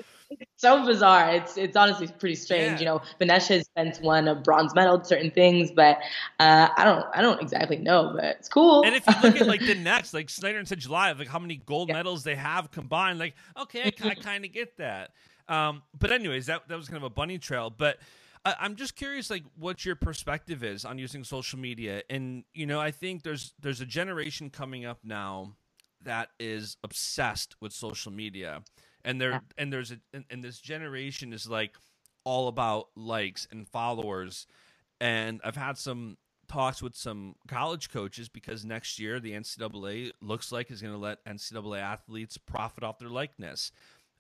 [0.57, 1.29] so bizarre.
[1.36, 2.79] It's it's honestly pretty strange.
[2.79, 2.79] Yeah.
[2.79, 5.97] You know, Vinesh has since won a bronze medal at certain things, but
[6.39, 8.83] uh, I don't I don't exactly know, but it's cool.
[8.86, 11.57] And if you look at like the next, like Snyder and Sadulaev, like how many
[11.57, 11.95] gold Yeah.
[11.95, 15.11] medals they have combined, like okay, I, I kind of get that.
[15.47, 17.69] Um, but anyways, that that was kind of a bunny trail.
[17.69, 17.99] But
[18.43, 22.03] I, I'm just curious, like what your perspective is on using social media.
[22.09, 25.55] And you know, I think there's there's a generation coming up now
[26.05, 28.63] that is obsessed with social media,
[29.03, 29.39] and there Yeah.
[29.57, 31.75] and there's a and, and this generation is like
[32.23, 34.47] all about likes and followers.
[35.01, 40.51] And I've had some talks with some college coaches because next year the NCAA looks
[40.51, 43.71] like is going to let NCAA athletes profit off their likeness.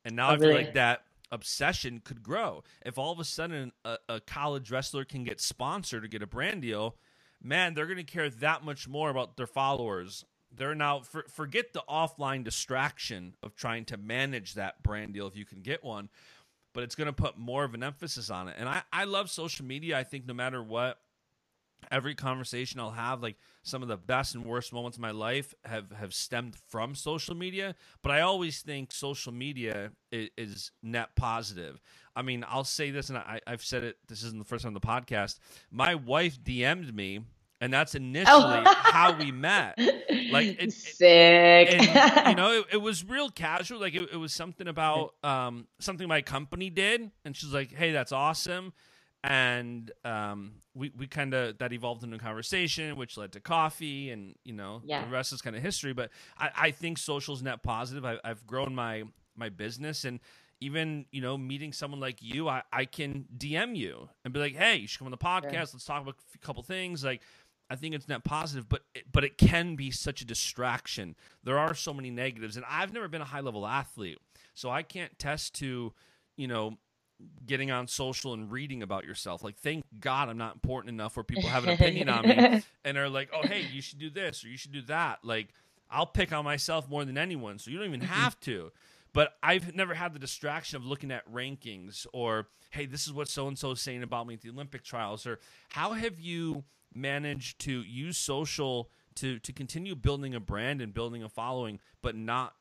[0.03, 0.65] And now Oh, I feel really?
[0.65, 2.63] like that obsession could grow.
[2.85, 6.27] If all of a sudden a, a college wrestler can get sponsored or get a
[6.27, 6.95] brand deal,
[7.41, 10.25] man, they're going to care that much more about their followers.
[10.57, 15.35] They're now for, forget the offline distraction of trying to manage that brand deal if
[15.35, 16.09] you can get one,
[16.73, 18.55] but it's going to put more of an emphasis on it.
[18.57, 19.97] And I, I love social media.
[19.97, 20.99] I think no matter what,
[21.91, 25.53] every conversation I'll have, like some of the best and worst moments of my life
[25.65, 27.75] have have stemmed from social media.
[28.01, 31.81] But I always think social media is, is net positive.
[32.15, 33.97] I mean, I'll say this, and I, I've said it.
[34.07, 35.39] This isn't the first time on the podcast.
[35.69, 37.21] My wife DM'd me,
[37.61, 38.63] and that's initially Oh.
[38.83, 39.77] how we met.
[40.31, 41.73] Like it, it- sick.
[41.73, 43.79] and you know it, it was real casual.
[43.79, 47.11] Like it, it was something about um something my company did.
[47.23, 48.73] And she's like hey that's awesome.
[49.23, 54.09] And um we, we kind of that evolved into a conversation which led to coffee
[54.11, 55.05] and you know Yeah.
[55.05, 55.93] the rest is kind of history.
[55.93, 58.05] But i, I think social's net positive.
[58.05, 59.03] I, i've grown my
[59.35, 60.05] my business.
[60.05, 60.19] And
[60.61, 64.55] even you know meeting someone like you I, I can dm you and be like
[64.55, 65.73] hey you should come on the podcast.
[65.73, 67.03] Let's talk about a couple things.
[67.03, 67.21] Like
[67.69, 71.15] I think it's net positive, but it, but it can be such a distraction.
[71.43, 74.19] There are so many negatives, and I've never been a high level athlete,
[74.53, 75.93] so I can't test to,
[76.37, 76.77] you know,
[77.45, 79.43] getting on social and reading about yourself.
[79.43, 82.97] Like, thank God I'm not important enough where people have an opinion on me and
[82.97, 85.19] are like, oh, hey, you should do this or you should do that.
[85.23, 85.49] Like,
[85.89, 88.11] I'll pick on myself more than anyone, so you don't even mm-hmm.
[88.11, 88.71] have to.
[89.13, 93.29] But I've never had the distraction of looking at rankings or, hey, this is what
[93.29, 95.39] so and so is saying about me at the Olympic trials, or
[95.69, 96.65] how have you
[96.95, 102.15] managed to use social to to continue building a brand and building a following, but
[102.15, 102.53] not,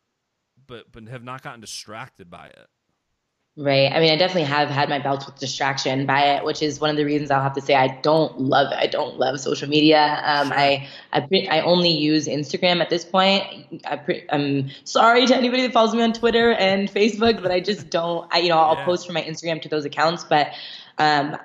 [0.66, 2.68] but but have not gotten distracted by it.
[3.56, 3.92] Right.
[3.92, 6.90] I mean, I definitely have had my bouts with distraction by it, which is one
[6.90, 8.78] of the reasons I'll have to say I don't love it.
[8.78, 10.20] I don't love social media.
[10.24, 13.44] Um, I I, pre- I only use Instagram at this point.
[13.84, 17.60] I pre- I'm sorry to anybody that follows me on Twitter and Facebook, but I
[17.60, 18.28] just don't.
[18.34, 18.84] I you know I'll yeah.
[18.84, 20.48] post from my Instagram to those accounts, but
[20.98, 21.36] um,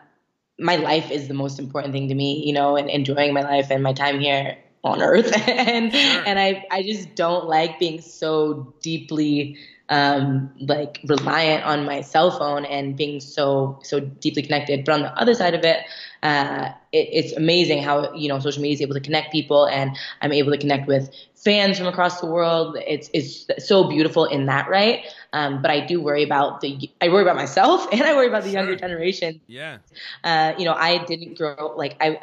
[0.60, 2.44] my life is the most important thing to me.
[2.46, 6.24] You know, and enjoying my life and my time here on Earth, and sure.
[6.26, 9.58] and I I just don't like being so deeply
[9.90, 14.86] um, like reliant on my cell phone and being so so deeply connected.
[14.86, 15.80] But on the other side of it,
[16.24, 19.98] uh, it, it's amazing how you know social media is able to connect people, and
[20.22, 22.78] I'm able to connect with fans from across the world.
[22.86, 25.06] It's it's so beautiful in that right.
[25.34, 28.44] Um, but I do worry about the I worry about myself and I worry about
[28.44, 29.42] the younger generation.
[29.48, 29.80] Yeah.
[30.24, 32.20] Uh, you know, I didn't grow like I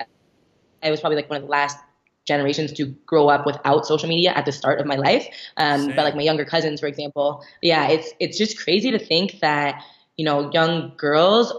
[0.82, 1.78] I was probably like one of the last
[2.26, 5.26] generations to grow up without social media at the start of my life.
[5.56, 9.40] Um, but like my younger cousins, for example, yeah, it's it's just crazy to think
[9.40, 9.82] that
[10.16, 11.52] you know young girls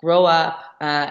[0.00, 0.58] grow up.
[0.80, 1.10] Uh,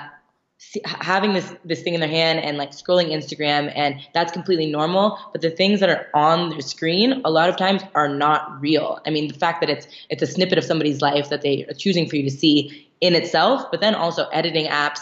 [0.86, 5.18] having this this thing in their hand and like scrolling Instagram and that's completely normal
[5.32, 9.00] but the things that are on their screen a lot of times are not real
[9.08, 11.74] i mean the fact that it's it's a snippet of somebody's life that they are
[11.74, 15.00] choosing for you to see in itself but then also editing apps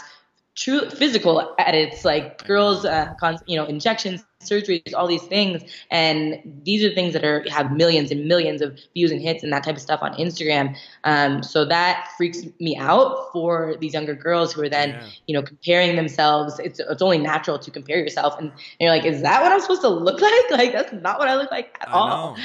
[0.60, 3.14] true physical edits like girls uh,
[3.46, 5.62] you know injections surgeries all these things.
[5.90, 9.52] And these are things that are have millions and millions of views and hits and
[9.52, 10.76] that type of stuff on instagram.
[11.04, 15.06] Um, so that freaks me out for these younger girls who are then yeah.
[15.26, 16.58] you know comparing themselves.
[16.58, 18.38] It's, it's only natural to compare yourself.
[18.38, 20.50] And, and, you're like is that what i'm supposed to look like?
[20.50, 22.36] Like that's not what i look like at I all.
[22.36, 22.42] know.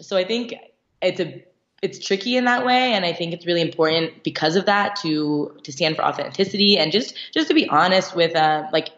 [0.00, 0.54] so i think
[1.00, 1.44] it's a
[1.82, 5.54] it's tricky in that way and i think it's really important because of that to
[5.62, 8.90] to stand for authenticity and just just to be honest with uh, like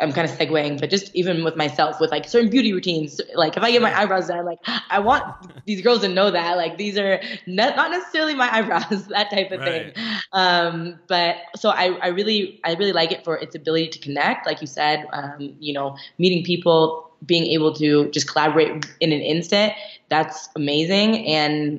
[0.00, 3.56] I'm kind of segueing, but just even with myself, with like certain beauty routines, like
[3.56, 4.58] if I get my eyebrows done, like
[4.90, 5.24] I want
[5.66, 9.52] these girls to know that, like these are not, not necessarily my eyebrows, that type
[9.52, 9.94] of right.
[9.94, 10.04] thing.
[10.32, 14.46] Um, but so I, I really, I really like it for its ability to connect,
[14.46, 19.20] like you said, um, you know, meeting people, being able to just collaborate in an
[19.20, 19.74] instant.
[20.08, 21.78] That's amazing, and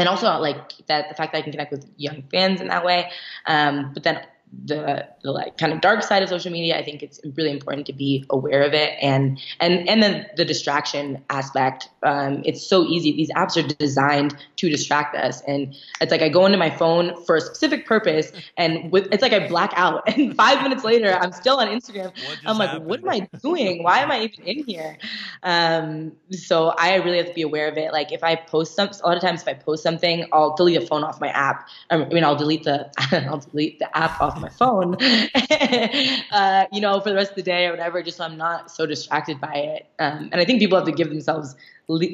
[0.00, 2.84] and also like that the fact that I can connect with young fans in that
[2.84, 3.10] way.
[3.46, 4.20] Um, but then
[4.64, 7.86] the, the like kind of dark side of social media i think it's really important
[7.86, 12.84] to be aware of it and and and then the distraction aspect um, it's so
[12.84, 13.12] easy.
[13.12, 15.42] These apps are designed to distract us.
[15.42, 19.22] And it's like i go into my phone for a specific purpose and with it's
[19.22, 20.02] like i black out.
[20.20, 22.12] And five minutes later i'm still on instagram.
[22.44, 22.86] I'm like happened?
[22.86, 23.82] what am i doing?
[23.82, 24.98] Why am i even in here?
[25.42, 27.92] Um, so i really have to be aware of it.
[27.92, 30.80] Like if i post some a lot of times if i post something i'll delete
[30.80, 31.68] the phone off my app.
[31.90, 32.90] I mean i'll delete the
[33.28, 34.96] i'll delete the app off my phone,
[36.32, 38.70] uh, you know, for the rest of the day or whatever, just so I'm not
[38.70, 39.86] so distracted by it.
[39.98, 41.56] Um, and I think people have to give themselves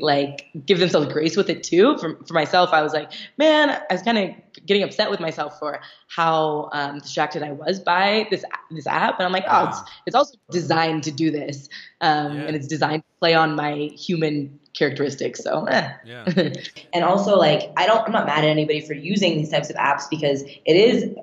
[0.01, 1.97] like give themselves grace with it too.
[1.99, 4.31] For, for myself, I was like, man, I was kind of
[4.67, 9.27] getting upset with myself for how um, distracted I was by this this app, and
[9.27, 11.69] I'm like, oh, it's it's also designed to do this,
[12.01, 12.43] um, yeah.
[12.43, 15.43] and it's designed to play on my human characteristics.
[15.43, 15.93] So, eh.
[16.05, 16.25] yeah.
[16.93, 19.77] and also, like, I don't, I'm not mad at anybody for using these types of
[19.77, 21.15] apps because it is,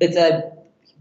[0.00, 0.52] it's a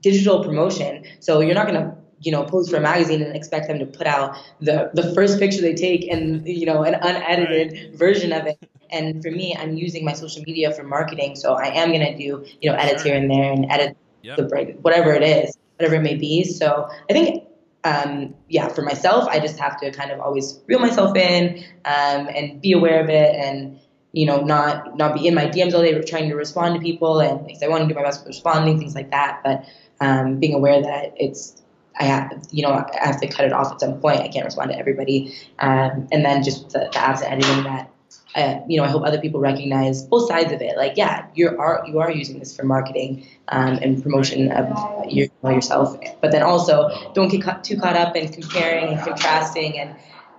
[0.02, 1.06] digital promotion.
[1.20, 3.86] So you're not going to, you know, post for a magazine and expect them to
[3.86, 7.96] put out the the first picture they take and you know an unedited right.
[7.96, 8.58] version of it.
[8.90, 12.18] And for me, I'm using my social media for marketing, so I am going to
[12.18, 13.14] do you know edits sure.
[13.14, 14.38] here and there and edit yep.
[14.38, 16.44] the break, whatever it is, whatever it may be.
[16.44, 17.46] So I think
[17.84, 22.28] um, yeah, for myself, I just have to kind of always reel myself in um,
[22.36, 23.80] and be aware of it, and
[24.12, 27.20] you know, not not be in my DMs all day trying to respond to people,
[27.20, 29.42] and because I want to do my best with responding, things like that.
[29.44, 29.66] But
[30.00, 31.61] um, being aware that it's
[32.02, 34.22] I have, you know, I have to cut it off at some point.
[34.22, 37.92] I can't respond to everybody, um, and then just the, the absent editing that
[38.36, 40.78] uh, you know, I hope other people recognize both sides of it.
[40.78, 45.28] Like, yeah, you are you are using this for marketing um, and promotion of your,
[45.44, 49.96] yourself, but then also don't get caught, too caught up in comparing and contrasting, and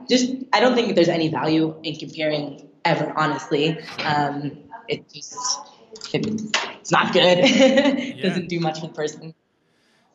[0.08, 3.12] just I don't think there's any value in comparing ever.
[3.16, 4.58] Honestly, um,
[4.88, 5.36] it just
[6.14, 6.26] it,
[6.80, 7.38] it's not good.
[7.38, 8.22] it yeah.
[8.22, 9.34] doesn't do much for the person.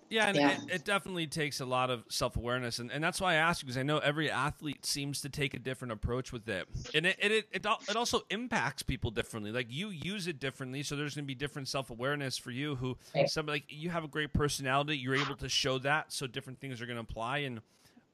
[0.09, 0.51] Yeah, and yeah.
[0.51, 3.61] It, it, definitely takes a lot of self awareness, and, and that's why I ask
[3.61, 7.05] you because I know every athlete seems to take a different approach with it, and
[7.05, 9.51] it it, it, it also impacts people differently.
[9.51, 12.75] Like you use it differently, so there's going to be different self awareness for you.
[12.75, 13.29] Who right.
[13.29, 16.81] some like you have a great personality, you're able to show that, so different things
[16.81, 17.39] are going to apply.
[17.39, 17.61] And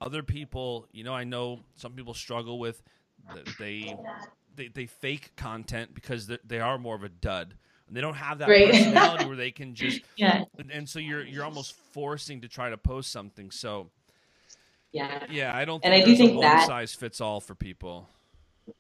[0.01, 2.81] other people, you know, I know some people struggle with
[3.59, 3.95] they
[4.55, 7.55] they they fake content because they are more of a dud
[7.91, 8.71] they don't have that right.
[8.71, 10.43] personality where they can just yeah.
[10.71, 13.51] And, so you're you're almost forcing to try to post something.
[13.51, 13.89] So
[14.91, 15.84] yeah, yeah, I don't.
[15.84, 18.07] and I do think that size fits all for people.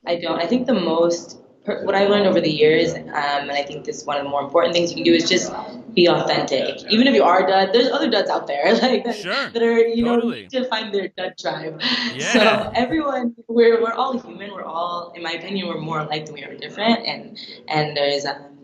[0.05, 0.39] I don't.
[0.39, 3.99] I think the most what I learned over the years, um, and I think this
[3.99, 5.51] is one of the more important things you can do is just
[5.93, 6.83] be authentic.
[6.89, 9.49] Even if you are dud, there's other duds out there like that, Sure.
[9.49, 10.43] that are you Totally.
[10.43, 11.81] know to find their dud tribe.
[12.15, 12.33] Yeah.
[12.33, 14.51] So everyone, we're we're all human.
[14.51, 17.37] We're all, in my opinion, we're more alike than we are different, and
[17.69, 18.62] and there's um,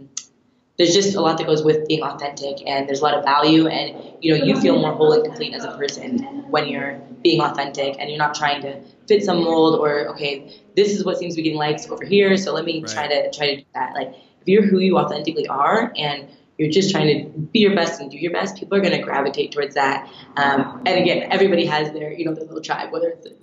[0.80, 3.68] there's just a lot that goes with being authentic, and there's a lot of value,
[3.68, 6.20] and you know you feel more whole and complete as a person
[6.50, 10.94] when you're being authentic, and you're not trying to fit some mold or okay, this
[10.96, 13.48] is what seems to be getting likes over here, so let me try to try
[13.48, 13.94] to do that.
[13.94, 14.08] Like
[14.42, 16.30] if you're who you authentically are, and
[16.60, 19.02] you're just trying to be your best and do your best, people are going to
[19.02, 20.10] gravitate towards that.
[20.36, 23.36] Um, and again, everybody has their, you know, their little tribe, whether it's the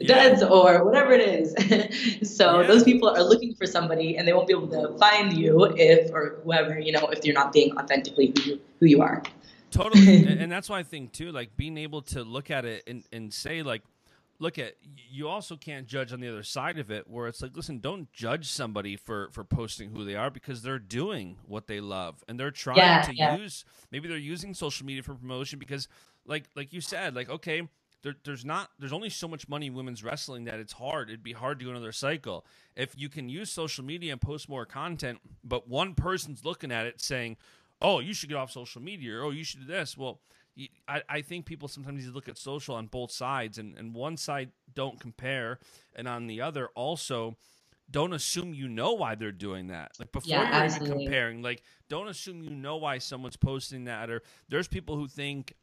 [0.00, 0.30] Yeah.
[0.30, 1.54] duds or whatever it is.
[2.36, 2.66] so Yeah.
[2.66, 6.10] those people are looking for somebody, and they won't be able to find you if,
[6.12, 9.22] or whoever, you know, if you're not being authentically who you, who you are.
[9.70, 12.82] totally and, and that's why i think too like being able to look at it
[12.86, 13.80] and, and say like
[14.42, 14.74] look at
[15.08, 18.12] you also can't judge on the other side of it where it's like listen don't
[18.12, 22.38] judge somebody for for posting who they are because they're doing what they love and
[22.40, 23.36] they're trying Yeah, to yeah.
[23.36, 25.88] use maybe they're using social media for promotion because
[26.26, 27.68] like like you said like okay
[28.02, 31.08] there, there's not there's only so much money in women's wrestling that it's hard.
[31.08, 32.44] It'd be hard to go another cycle.
[32.74, 36.86] If you can use social media and post more content but one person's looking at
[36.86, 37.36] it saying
[37.80, 39.96] oh you should get off social media or oh you should do this.
[39.96, 40.20] Well
[40.88, 43.94] I, I think people sometimes need to look at social on both sides and, and
[43.94, 45.58] one side don't compare
[45.96, 47.36] and on the other also
[47.90, 51.62] don't assume you know why they're doing that like before Yeah, you're even comparing like
[51.88, 55.54] don't assume you know why someone's posting that or there's people who think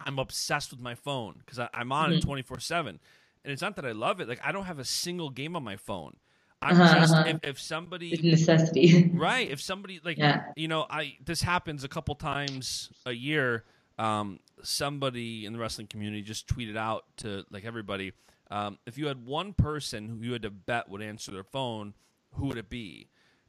[0.00, 3.00] I'm obsessed with my phone because I'm on it 24 7.
[3.44, 4.28] And it's not that I love it.
[4.28, 6.16] Like, I don't have a single game on my phone.
[6.60, 7.24] I'm Uh-huh, just, uh-huh.
[7.42, 9.10] if, if somebody, It's necessity.
[9.14, 10.52] right, if somebody, like, Yeah.
[10.56, 13.64] you know, I, this happens a couple times a year.
[13.98, 18.12] Um, somebody in the wrestling community just tweeted out to, like, everybody,
[18.50, 21.94] um, if you had one person who you had to bet would answer their phone,
[22.34, 23.08] who would it be?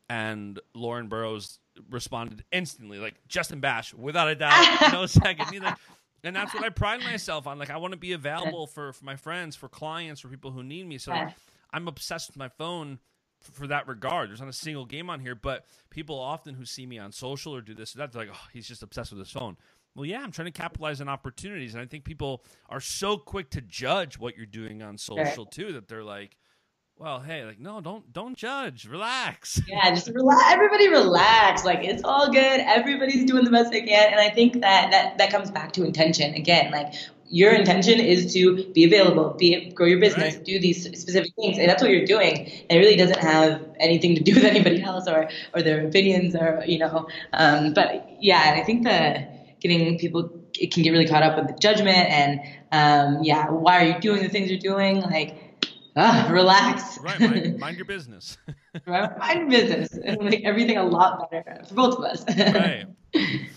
[0.09, 5.61] And Lauren Burroughs responded instantly, like Justin Basch, without a doubt, no second.
[5.61, 5.77] Like,
[6.23, 7.59] and that's what I pride myself on.
[7.59, 10.63] Like, I want to be available for, for my friends, for clients, for people who
[10.63, 10.97] need me.
[10.97, 11.31] So Yeah.
[11.71, 12.99] I'm obsessed with my phone
[13.41, 14.29] for that regard.
[14.29, 17.55] There's not a single game on here, but people often who see me on social
[17.55, 19.55] or do this or that, they're like, oh, he's just obsessed with his phone.
[19.99, 21.73] Well, yeah, I'm trying to capitalize on opportunities.
[21.73, 25.73] And I think people are so quick to judge what you're doing on social, too,
[25.73, 26.37] that they're like,
[26.95, 28.85] well, hey, like, no, don't don't judge.
[28.85, 29.61] Relax.
[29.67, 30.41] Yeah, just relax.
[30.47, 31.65] Everybody relax.
[31.65, 32.61] Like it's all good.
[32.61, 35.83] Everybody's doing the best they can, and I think that that that comes back to
[35.83, 36.71] intention again.
[36.71, 36.93] Like
[37.29, 40.45] your intention is to be available, be grow your business, Right.
[40.45, 42.49] do these specific things, and that's what you're doing.
[42.69, 46.35] And it really doesn't have anything to do with anybody else or or their opinions
[46.35, 47.07] or you know.
[47.33, 51.37] Um, but yeah, and I think that getting people it can get really caught up
[51.37, 52.41] with the judgment and
[52.71, 55.01] um, yeah, why are you doing the things you're doing?
[55.01, 55.45] Like.
[55.95, 56.97] Ah, relax.
[56.99, 58.37] right, mind, mind your business.
[58.85, 59.17] Right?
[59.17, 62.23] Mind business and make everything a lot better for both of us.
[62.37, 62.85] right.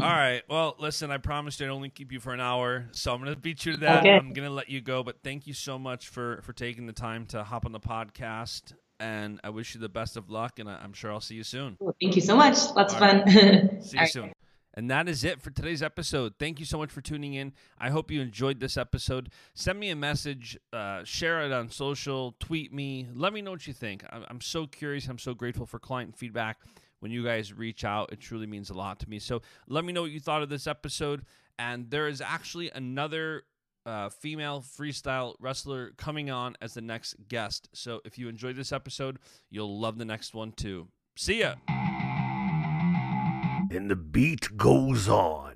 [0.00, 0.42] All right.
[0.48, 3.38] Well, listen, I promised I'd only keep you for an hour, so I'm going to
[3.38, 4.00] beat you to that.
[4.00, 4.16] Okay.
[4.16, 6.92] I'm going to let you go, but thank you so much for for taking the
[6.92, 10.68] time to hop on the podcast, and I wish you the best of luck, and
[10.68, 11.76] I, I'm sure I'll see you soon.
[12.00, 12.56] Thank you so much.
[12.74, 13.28] Lots of All fun.
[13.82, 14.31] See you All right.
[14.74, 16.34] And that is it for today's episode.
[16.38, 17.52] Thank you so much for tuning in.
[17.78, 19.30] I hope you enjoyed this episode.
[19.54, 23.08] Send me a message, uh, share it on social, tweet me.
[23.14, 24.04] Let me know what you think.
[24.10, 25.06] I'm, I'm so curious.
[25.08, 26.58] I'm so grateful for client feedback.
[27.00, 29.18] When you guys reach out, it truly means a lot to me.
[29.18, 31.24] So let me know what you thought of this episode.
[31.58, 33.42] And there is actually another
[33.84, 37.68] uh, female freestyle wrestler coming on as the next guest.
[37.72, 39.18] So if you enjoyed this episode,
[39.50, 40.88] you'll love the next one too.
[41.16, 41.54] See ya.
[43.74, 45.51] And the beat goes on.